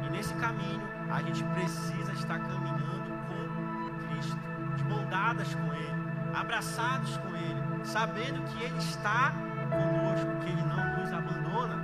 [0.05, 2.82] E nesse caminho, a gente precisa estar caminhando
[5.33, 5.95] dadas com Ele,
[6.35, 9.33] abraçados com Ele, sabendo que Ele está
[9.71, 11.83] conosco, que Ele não nos abandona.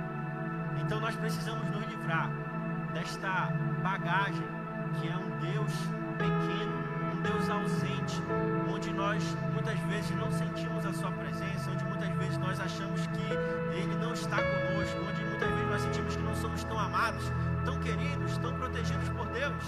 [0.79, 2.29] Então nós precisamos nos livrar
[2.93, 4.47] desta bagagem
[4.99, 5.71] que é um Deus
[6.17, 6.73] pequeno,
[7.13, 8.21] um Deus ausente,
[8.71, 13.75] onde nós muitas vezes não sentimos a Sua presença, onde muitas vezes nós achamos que
[13.75, 17.31] Ele não está conosco, onde muitas vezes nós sentimos que não somos tão amados,
[17.65, 19.63] tão queridos, tão protegidos por Deus.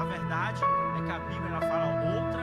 [0.00, 0.62] A verdade
[0.98, 2.35] é que a Bíblia ela fala outra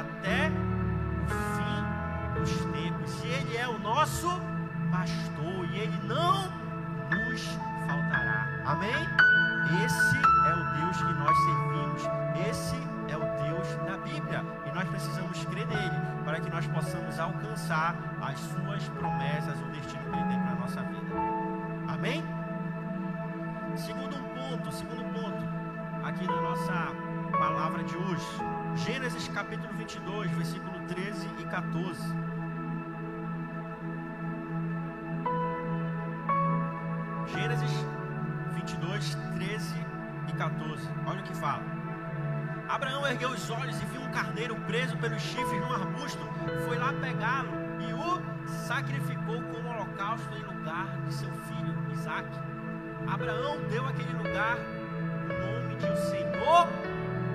[0.00, 0.50] até
[1.22, 3.24] o fim dos tempos.
[3.24, 4.28] E Ele é o nosso
[4.90, 6.50] pastor, e Ele não
[7.10, 7.42] nos
[7.86, 8.48] faltará.
[8.66, 9.24] Amém?
[9.84, 12.02] Esse é o Deus que nós servimos.
[12.48, 12.76] Esse
[13.08, 14.44] é o Deus da Bíblia.
[14.66, 19.56] E nós precisamos crer nele para que nós possamos alcançar as suas promessas,
[31.54, 32.00] 14.
[37.32, 37.70] Gênesis
[38.54, 39.86] 22, 13
[40.26, 40.88] e 14.
[41.06, 41.62] Olha o que fala.
[42.68, 46.18] Abraão ergueu os olhos e viu um carneiro preso pelos chifres num arbusto.
[46.66, 47.52] Foi lá pegá-lo
[47.88, 52.28] e o sacrificou como holocausto em lugar de seu filho Isaac.
[53.06, 56.66] Abraão deu àquele lugar o nome de o Senhor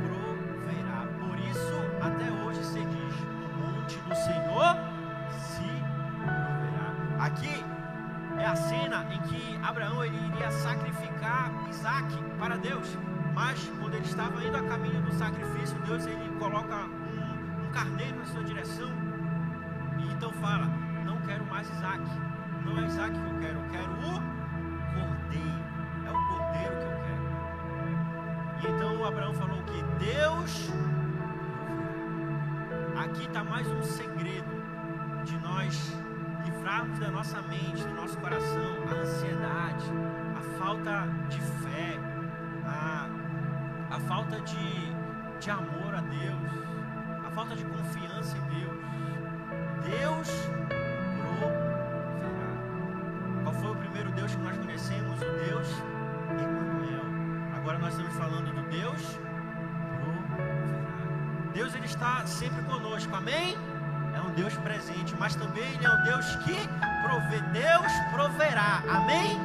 [0.03, 1.07] proverá.
[1.21, 2.79] Por isso, até hoje se
[4.09, 4.75] do Senhor
[5.29, 5.69] se
[6.25, 7.25] proverá.
[7.25, 7.63] Aqui
[8.39, 12.97] é a cena em que Abraão ele iria sacrificar Isaac para Deus.
[13.33, 18.17] Mas quando ele estava indo a caminho do sacrifício, Deus ele coloca um, um carneiro
[18.17, 18.89] na sua direção.
[19.99, 20.65] E então fala:
[21.05, 22.03] Não quero mais Isaac.
[22.65, 24.38] Não é Isaac que eu quero, eu quero o
[33.49, 34.63] mais um segredo
[35.25, 35.91] de nós
[36.45, 39.85] livrarmos da nossa mente, do nosso coração, a ansiedade,
[40.37, 41.97] a falta de fé,
[42.63, 43.09] a,
[43.89, 44.93] a falta de,
[45.39, 48.79] de amor a Deus, a falta de confiança em Deus.
[49.83, 50.58] Deus
[61.99, 63.57] está sempre conosco, amém?
[64.15, 66.55] É o um Deus presente, mas também Ele é um Deus que
[67.03, 67.41] provê.
[67.51, 68.81] Deus proverá.
[68.89, 69.37] Amém?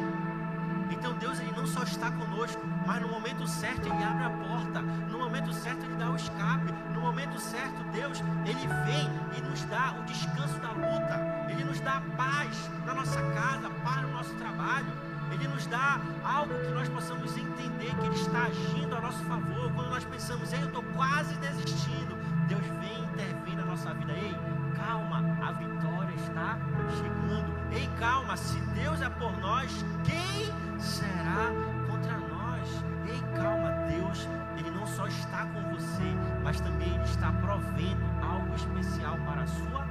[0.89, 4.83] Então Deus ele não só está conosco, mas no momento certo Ele abre a porta,
[4.83, 9.65] no momento certo Ele dá o escape, no momento certo Deus Ele vem e nos
[9.65, 14.33] dá o descanso da luta, Ele nos dá paz na nossa casa, paz no nosso
[14.37, 14.93] trabalho,
[15.33, 19.73] Ele nos dá algo que nós possamos entender que Ele está agindo a nosso favor.
[19.73, 22.17] Quando nós pensamos, eu estou quase desistindo,
[22.49, 24.13] Deus vem e intervém na nossa vida.
[24.13, 24.35] Ei,
[24.77, 26.59] calma, a vitória está
[26.91, 27.55] chegando.
[27.73, 31.51] Ei, calma, se Deus é por nós, quem será
[31.89, 32.85] contra nós?
[33.07, 38.55] Ei, calma, Deus, Ele não só está com você, mas também Ele está provendo algo
[38.55, 39.85] especial para a sua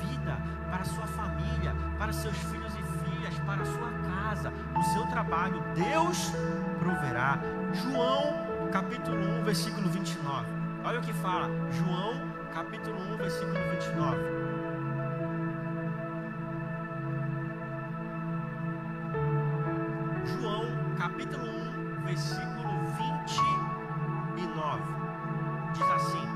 [0.00, 0.36] vida,
[0.70, 5.06] para a sua família, para seus filhos e filhas, para a sua casa, no seu
[5.06, 5.62] trabalho.
[5.74, 6.32] Deus
[6.78, 7.38] proverá.
[7.72, 10.63] João, capítulo 1, versículo 29.
[10.84, 11.48] Olha o que fala.
[11.72, 12.14] João,
[12.52, 14.44] capítulo 1, versículo 29.
[21.04, 24.82] capítulo 1, versículo 29.
[25.74, 26.26] Diz assim,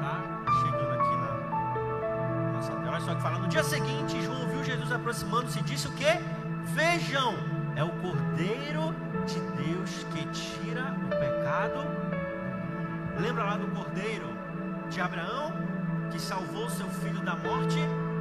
[0.00, 0.22] tá?
[0.60, 2.90] Chegando aqui na nossa tela.
[2.92, 3.38] Olha só que fala.
[3.38, 6.18] No dia seguinte, João viu Jesus aproximando-se e disse o que?
[6.74, 7.34] Vejam,
[7.76, 8.25] é o Cordeiro
[13.96, 14.28] Cordeiro
[14.90, 15.54] de Abraão
[16.12, 17.78] que salvou seu filho da morte?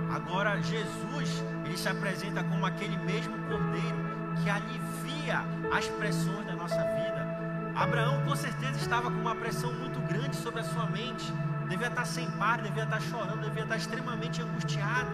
[0.10, 3.98] Agora Jesus, ele se apresenta como aquele mesmo Cordeiro
[4.42, 5.42] que alivia
[5.76, 7.28] as pressões da nossa vida.
[7.76, 11.30] Abraão com certeza estava com uma pressão muito grande sobre a sua mente.
[11.68, 15.10] Devia estar sem par, devia estar chorando, devia estar extremamente angustiado.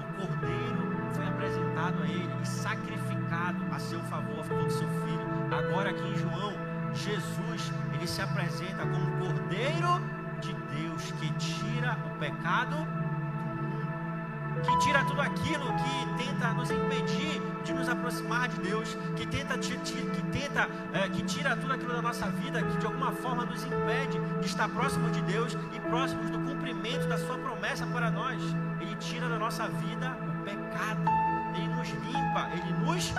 [0.00, 4.88] O cordeiro foi apresentado a ele e sacrificado a seu favor, a favor do seu
[4.88, 5.54] filho.
[5.54, 10.00] Agora aqui em João, Jesus, ele se apresenta como cordeiro
[10.40, 12.76] de Deus que tira o pecado
[14.62, 19.58] que tira tudo aquilo que tenta nos impedir de nos aproximar de Deus, que tenta,
[19.58, 23.64] que tenta, é, que tira tudo aquilo da nossa vida, que de alguma forma nos
[23.64, 28.40] impede de estar próximos de Deus e próximos do cumprimento da Sua promessa para nós.
[28.80, 31.02] Ele tira da nossa vida o pecado,
[31.54, 33.12] Ele nos limpa, Ele nos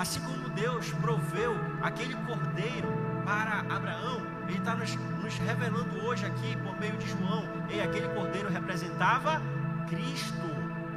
[0.00, 2.88] Assim como Deus proveu aquele cordeiro
[3.22, 7.44] para Abraão, Ele está nos, nos, revelando hoje aqui por meio de João.
[7.68, 9.42] E aquele cordeiro representava
[9.90, 10.46] Cristo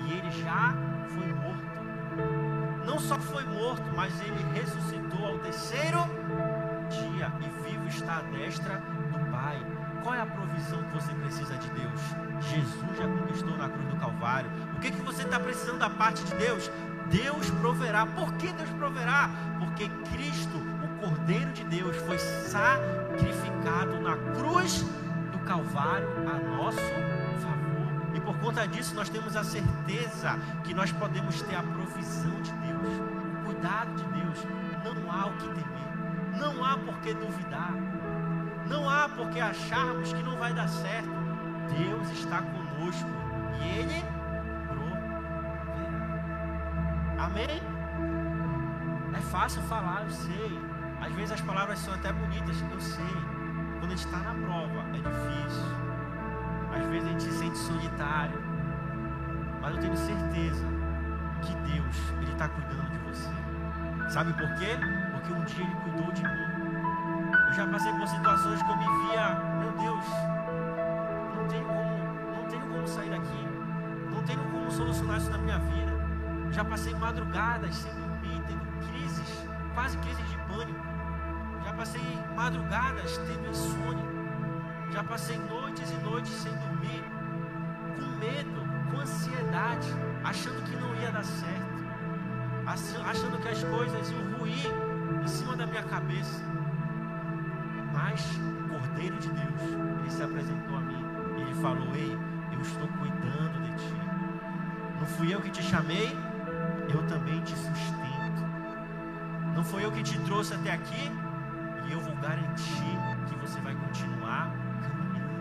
[0.05, 0.73] e ele já
[1.09, 2.85] foi morto.
[2.85, 5.99] Não só foi morto, mas ele ressuscitou ao terceiro
[6.89, 9.59] dia e vivo está à destra do Pai.
[10.01, 12.01] Qual é a provisão que você precisa de Deus?
[12.39, 14.49] Jesus já conquistou na cruz do Calvário.
[14.77, 16.71] O que, que você está precisando da parte de Deus?
[17.13, 18.07] Deus proverá.
[18.07, 19.29] Por que Deus proverá?
[19.59, 24.83] Porque Cristo, o Cordeiro de Deus, foi sacrificado na cruz
[25.31, 26.79] do Calvário a nosso
[27.39, 28.15] favor.
[28.15, 32.51] E por conta disso, nós temos a certeza que nós podemos ter a provisão de
[32.51, 33.01] Deus,
[33.41, 34.47] o cuidado de Deus.
[34.83, 37.73] Não há o que temer, não há por que duvidar,
[38.67, 41.13] não há por que acharmos que não vai dar certo.
[41.77, 43.09] Deus está conosco
[43.61, 44.12] e Ele
[47.23, 47.61] Amém?
[49.13, 50.59] É fácil falar, eu sei.
[50.99, 53.15] Às vezes as palavras são até bonitas, eu sei.
[53.79, 55.71] Quando a gente está na prova, é difícil.
[56.77, 58.41] Às vezes a gente se sente solitário.
[59.61, 60.67] Mas eu tenho certeza
[61.41, 63.31] que Deus, Ele está cuidando de você.
[64.09, 64.77] Sabe por quê?
[65.13, 67.37] Porque um dia Ele cuidou de mim.
[67.47, 70.05] Eu já passei por situações que eu me via, meu Deus,
[71.37, 73.47] não tenho como, não tenho como sair daqui.
[74.11, 76.02] Não tenho como solucionar isso na minha vida.
[76.53, 80.79] Já passei madrugadas sem dormir, tendo crises, quase crises de pânico.
[81.65, 82.01] Já passei
[82.35, 84.05] madrugadas tendo insônia.
[84.91, 87.03] Já passei noites e noites sem dormir,
[87.95, 89.87] com medo, com ansiedade,
[90.23, 91.83] achando que não ia dar certo,
[92.67, 94.67] achando que as coisas iam ruir
[95.23, 96.39] em cima da minha cabeça.
[97.91, 99.61] Mas o Cordeiro de Deus,
[99.99, 101.03] ele se apresentou a mim.
[101.37, 102.15] Ele falou: Ei,
[102.51, 103.95] eu estou cuidando de ti.
[104.99, 106.15] Não fui eu que te chamei,
[106.93, 108.43] eu também te sustento.
[109.55, 111.11] Não foi eu que te trouxe até aqui,
[111.87, 115.33] e eu vou garantir que você vai continuar caminhando.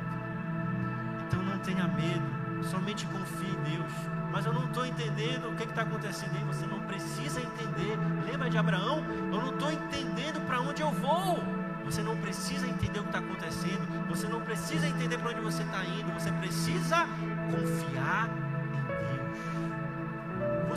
[1.26, 3.92] Então não tenha medo, somente confie em Deus.
[4.32, 6.44] Mas eu não estou entendendo o que está acontecendo aí.
[6.44, 7.98] Você não precisa entender.
[8.26, 9.04] Lembra de Abraão?
[9.30, 11.38] Eu não estou entendendo para onde eu vou.
[11.84, 14.08] Você não precisa entender o que está acontecendo.
[14.08, 16.10] Você não precisa entender para onde você está indo.
[16.14, 17.06] Você precisa
[17.50, 18.30] confiar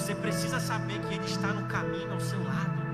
[0.06, 2.86] você precisa saber que Ele está no caminho ao seu lado.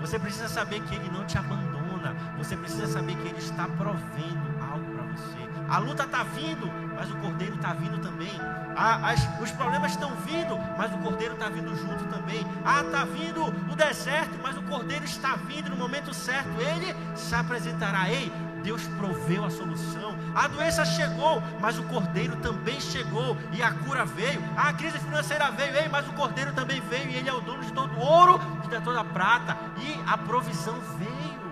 [0.00, 2.16] Você precisa saber que Ele não te abandona.
[2.38, 5.36] você precisa saber que Ele está provendo algo para você.
[5.68, 8.32] A luta está vindo, mas o Cordeiro está vindo também.
[8.74, 12.46] as, os problemas estão vindo, mas o Cordeiro está vindo junto também.
[12.64, 16.48] Ah, está vindo o deserto, mas o Cordeiro está vindo no momento certo.
[16.58, 18.08] Ele se apresentará.
[18.08, 20.13] Ei, Deus proveu a solução.
[20.34, 24.42] A doença chegou, mas o Cordeiro também chegou e a cura veio.
[24.56, 27.62] A crise financeira veio, ei, mas o Cordeiro também veio e ele é o dono
[27.64, 29.56] de todo ouro e de toda prata.
[29.78, 31.44] E a provisão veio.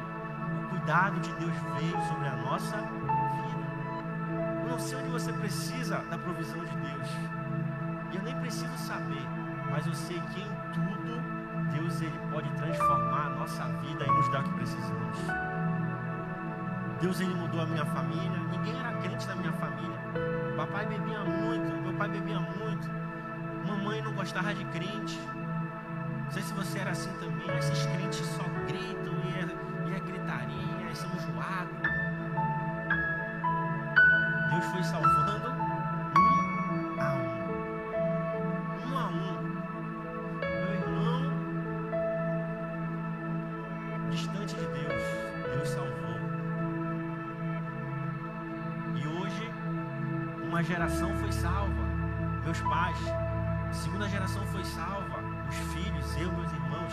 [0.65, 2.77] O cuidado de Deus veio sobre a nossa
[4.73, 7.09] não sei onde você precisa da provisão de Deus.
[8.15, 9.23] Eu nem preciso saber,
[9.71, 11.23] mas eu sei que em tudo
[11.73, 15.62] Deus ele pode transformar a nossa vida e nos dar o que precisamos.
[17.03, 18.39] Deus ele mudou a minha família.
[18.53, 19.99] Ninguém era crente da minha família.
[20.57, 22.89] Papai bebia muito, meu pai bebia muito.
[23.67, 25.19] Mamãe não gostava de crente.
[26.25, 27.59] Não sei se você era assim também.
[27.59, 29.41] Esses crentes só gritam e
[52.53, 52.99] Meus pais.
[53.73, 55.21] Segunda geração foi salva.
[55.49, 56.93] Os filhos, eu, meus irmãos.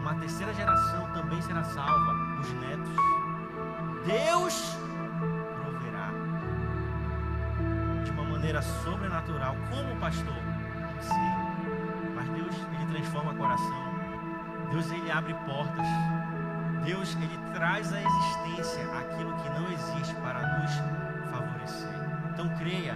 [0.00, 2.40] Uma terceira geração também será salva.
[2.40, 2.96] Os netos.
[4.04, 4.80] Deus
[8.50, 9.54] maneira sobrenatural.
[9.70, 10.34] Como pastor?
[10.34, 12.14] Não sei.
[12.14, 13.84] Mas Deus, Ele transforma coração.
[14.70, 15.86] Deus, Ele abre portas.
[16.84, 20.72] Deus, Ele traz à existência aquilo que não existe para nos
[21.30, 21.94] favorecer.
[22.32, 22.94] Então creia,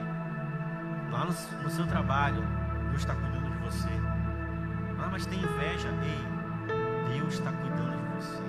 [1.15, 2.45] lá no, no seu trabalho,
[2.91, 3.89] Deus está cuidando de você.
[4.99, 5.89] Ah, mas tem inveja.
[6.03, 8.43] Ei, Deus está cuidando de você.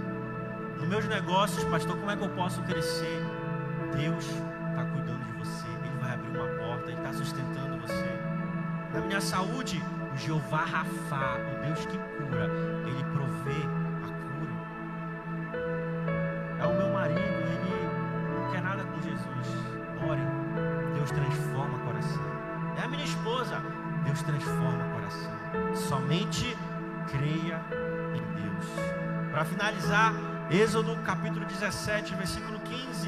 [0.80, 3.24] Nos meus negócios, pastor, como é que eu posso crescer?
[3.96, 5.68] Deus está cuidando de você.
[5.68, 8.20] Ele vai abrir uma porta, Ele está sustentando você.
[8.94, 9.82] Na minha saúde,
[10.14, 12.50] o Jeová Rafá, o Deus que cura,
[12.88, 13.04] Ele
[29.86, 30.14] Para finalizar,
[30.50, 33.08] Êxodo capítulo 17, versículo 15.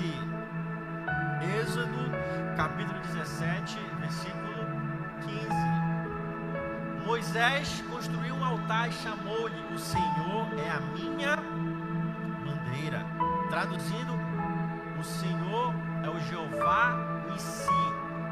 [1.59, 2.11] Êxodo
[2.55, 4.53] capítulo 17, versículo
[5.25, 7.05] 15.
[7.05, 11.37] Moisés construiu um altar e chamou-lhe: O Senhor é a minha
[12.45, 13.05] bandeira.
[13.49, 14.13] Traduzindo,
[14.99, 15.73] o Senhor
[16.03, 16.95] é o Jeová
[17.33, 17.67] em si.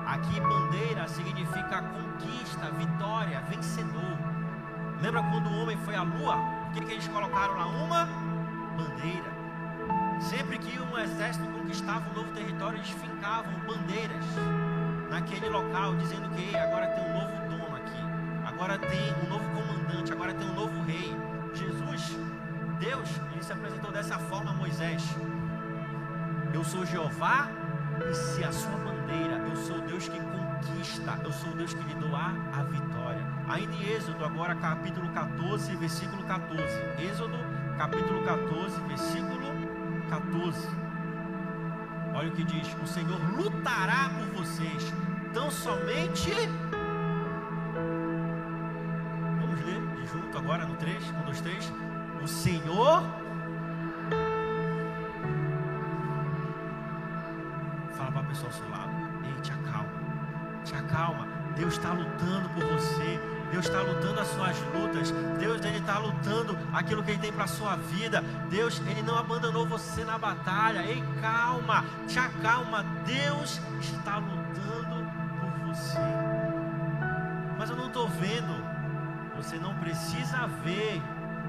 [0.06, 4.18] Aqui, bandeira significa conquista, vitória, vencedor.
[5.02, 6.38] Lembra quando o homem foi à lua?
[6.70, 7.66] O que, que eles colocaram lá?
[7.66, 8.25] Uma
[8.76, 9.36] bandeira.
[10.20, 14.26] Sempre que um exército conquistava um novo território, eles fincavam bandeiras
[15.10, 18.00] naquele local, dizendo que agora tem um novo dono aqui,
[18.46, 21.16] agora tem um novo comandante, agora tem um novo rei.
[21.54, 22.18] Jesus,
[22.80, 25.04] Deus, ele se apresentou dessa forma a Moisés.
[26.54, 27.50] Eu sou Jeová
[28.10, 31.96] e se a sua bandeira, eu sou Deus que conquista, eu sou Deus que lhe
[31.96, 33.22] dou a, a vitória.
[33.48, 36.64] Ainda em Êxodo, agora capítulo 14, versículo 14.
[37.00, 37.38] Êxodo,
[37.78, 39.48] capítulo 14, versículo
[40.10, 40.68] 14.
[42.14, 44.94] Olha o que diz: O Senhor lutará por vocês,
[45.34, 46.32] tão somente.
[49.40, 51.74] Vamos ler junto agora no 3, 1, 2, 3.
[52.24, 53.04] O Senhor.
[57.92, 58.92] Fala para a pessoa ao seu lado.
[59.26, 59.90] Ei, te acalma.
[60.64, 61.28] Te acalma.
[61.56, 63.35] Deus está lutando por você.
[63.56, 65.12] Deus está lutando as suas lutas.
[65.40, 68.22] Deus ele está lutando aquilo que Ele tem para a sua vida.
[68.50, 70.80] Deus ele não abandonou você na batalha.
[70.86, 72.84] Ei, calma, te acalma.
[73.06, 75.98] Deus está lutando por você.
[77.58, 78.54] Mas eu não estou vendo.
[79.38, 81.02] Você não precisa ver.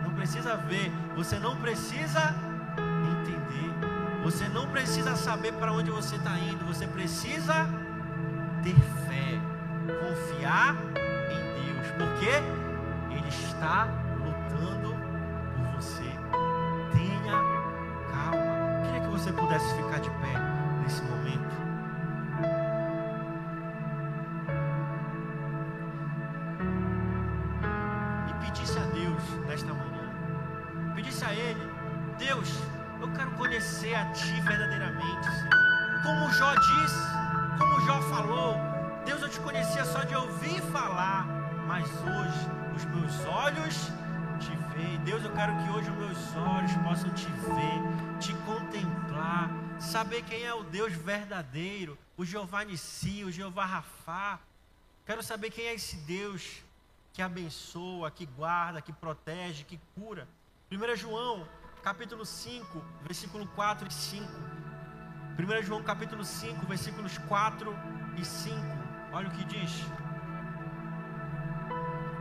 [0.04, 0.92] Não precisa ver.
[1.16, 2.36] Você não precisa
[3.10, 3.74] entender.
[4.22, 6.64] Você não precisa saber para onde você está indo.
[6.66, 7.68] Você precisa
[8.62, 8.76] ter
[9.08, 9.40] fé,
[9.98, 10.76] confiar
[11.98, 12.30] porque
[13.10, 13.88] Ele está
[14.18, 14.94] lutando
[15.54, 16.04] por você.
[16.92, 17.42] Tenha
[18.10, 18.82] calma.
[18.84, 20.34] Queria que você pudesse ficar de pé
[20.82, 21.56] nesse momento.
[28.28, 30.94] E pedisse a Deus nesta manhã.
[30.94, 31.70] Pedisse a Ele,
[32.18, 32.62] Deus,
[33.00, 35.28] eu quero conhecer a Ti verdadeiramente.
[36.02, 37.00] Como Jó disse,
[37.58, 38.56] como Jó falou,
[39.04, 42.46] Deus, eu te conhecia só de ouvir falar mas hoje
[42.76, 43.74] os meus olhos
[44.38, 44.98] te veem.
[45.00, 49.50] Deus, eu quero que hoje os meus olhos possam te ver, te contemplar,
[49.80, 54.38] saber quem é o Deus verdadeiro, o Jeová Nissi, o Jeová Rafá.
[55.04, 56.62] Quero saber quem é esse Deus
[57.12, 60.28] que abençoa, que guarda, que protege, que cura.
[60.70, 61.46] 1 João,
[61.82, 64.24] capítulo 5, versículo 4 e 5.
[65.38, 67.74] 1 João capítulo 5, versículos 4
[68.18, 68.56] e 5.
[69.12, 70.05] Olha o que diz.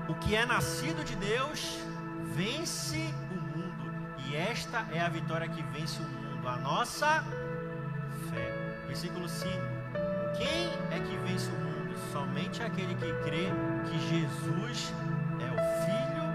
[0.08, 1.80] O que é nascido de Deus
[2.36, 3.92] vence o mundo,
[4.28, 7.24] e esta é a vitória que vence o mundo, a nossa
[8.30, 8.84] fé.
[8.86, 9.50] Versículo 5.
[10.38, 11.98] Quem é que vence o mundo?
[12.12, 13.48] Somente aquele que crê
[13.90, 14.94] que Jesus
[15.40, 16.28] é o Filho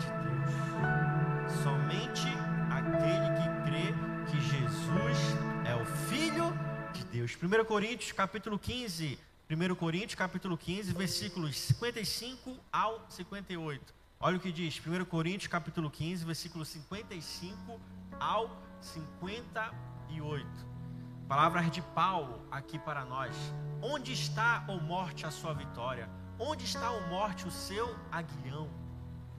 [0.00, 1.62] de Deus.
[1.62, 2.26] Somente
[2.70, 3.94] aquele que crê
[4.26, 6.52] que Jesus é o Filho
[6.92, 7.38] de Deus.
[7.40, 9.18] 1 Coríntios capítulo 15
[9.50, 13.94] 1 Coríntios, capítulo 15, versículos 55 ao 58.
[14.18, 17.78] Olha o que diz, 1 Coríntios, capítulo 15, versículos 55
[18.18, 20.46] ao 58.
[21.28, 23.36] Palavras de Paulo aqui para nós.
[23.82, 26.08] Onde está, ó morte, a sua vitória?
[26.38, 28.70] Onde está, ó morte, o seu aguilhão?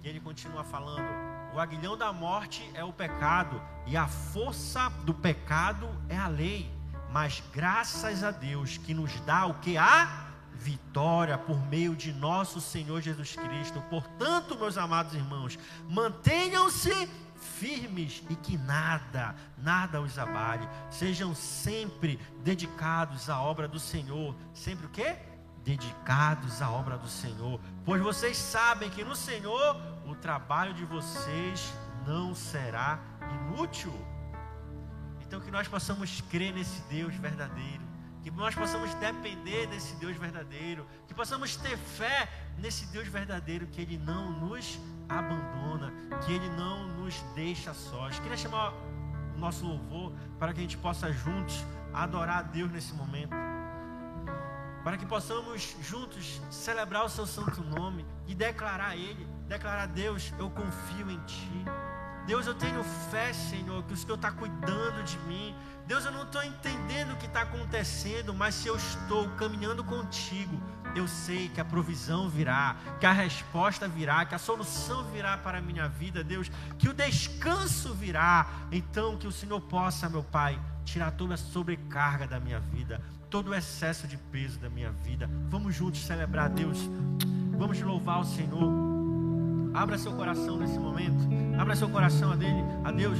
[0.03, 1.09] E ele continua falando:
[1.55, 6.71] o aguilhão da morte é o pecado, e a força do pecado é a lei
[7.15, 9.77] mas graças a Deus que nos dá o que?
[9.77, 13.81] A vitória por meio de nosso Senhor Jesus Cristo.
[13.89, 15.57] Portanto, meus amados irmãos,
[15.89, 20.67] mantenham-se firmes e que nada, nada os abale.
[20.89, 24.35] Sejam sempre dedicados à obra do Senhor.
[24.53, 25.15] Sempre o quê?
[25.63, 27.61] Dedicados à obra do Senhor.
[27.85, 31.73] Pois vocês sabem que no Senhor o trabalho de vocês
[32.05, 34.14] não será inútil.
[35.27, 37.83] Então que nós possamos crer nesse Deus verdadeiro,
[38.23, 43.81] que nós possamos depender desse Deus verdadeiro, que possamos ter fé nesse Deus verdadeiro, que
[43.81, 45.93] Ele não nos abandona,
[46.25, 48.19] que Ele não nos deixa sós.
[48.19, 48.73] Queria chamar
[49.35, 51.63] o nosso louvor para que a gente possa juntos
[51.93, 53.35] adorar a Deus nesse momento.
[54.83, 59.87] Para que possamos juntos celebrar o seu santo nome e declarar a Ele, declarar a
[59.87, 61.65] Deus, eu confio em Ti.
[62.25, 65.55] Deus, eu tenho fé, Senhor, que o Senhor está cuidando de mim.
[65.85, 70.59] Deus, eu não estou entendendo o que está acontecendo, mas se eu estou caminhando contigo,
[70.95, 75.59] eu sei que a provisão virá, que a resposta virá, que a solução virá para
[75.59, 76.49] a minha vida, Deus,
[76.79, 78.47] que o descanso virá.
[78.71, 82.99] Então, que o Senhor possa, meu Pai, tirar toda a sobrecarga da minha vida,
[83.29, 85.29] todo o excesso de peso da minha vida.
[85.49, 86.79] Vamos juntos celebrar, Deus.
[87.57, 88.94] Vamos louvar o Senhor.
[89.75, 91.27] Abra seu coração nesse momento.
[91.59, 93.19] Abra seu coração a dele, a Deus.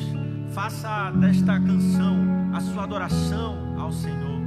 [0.54, 2.16] Faça desta canção
[2.54, 4.45] a sua adoração ao Senhor.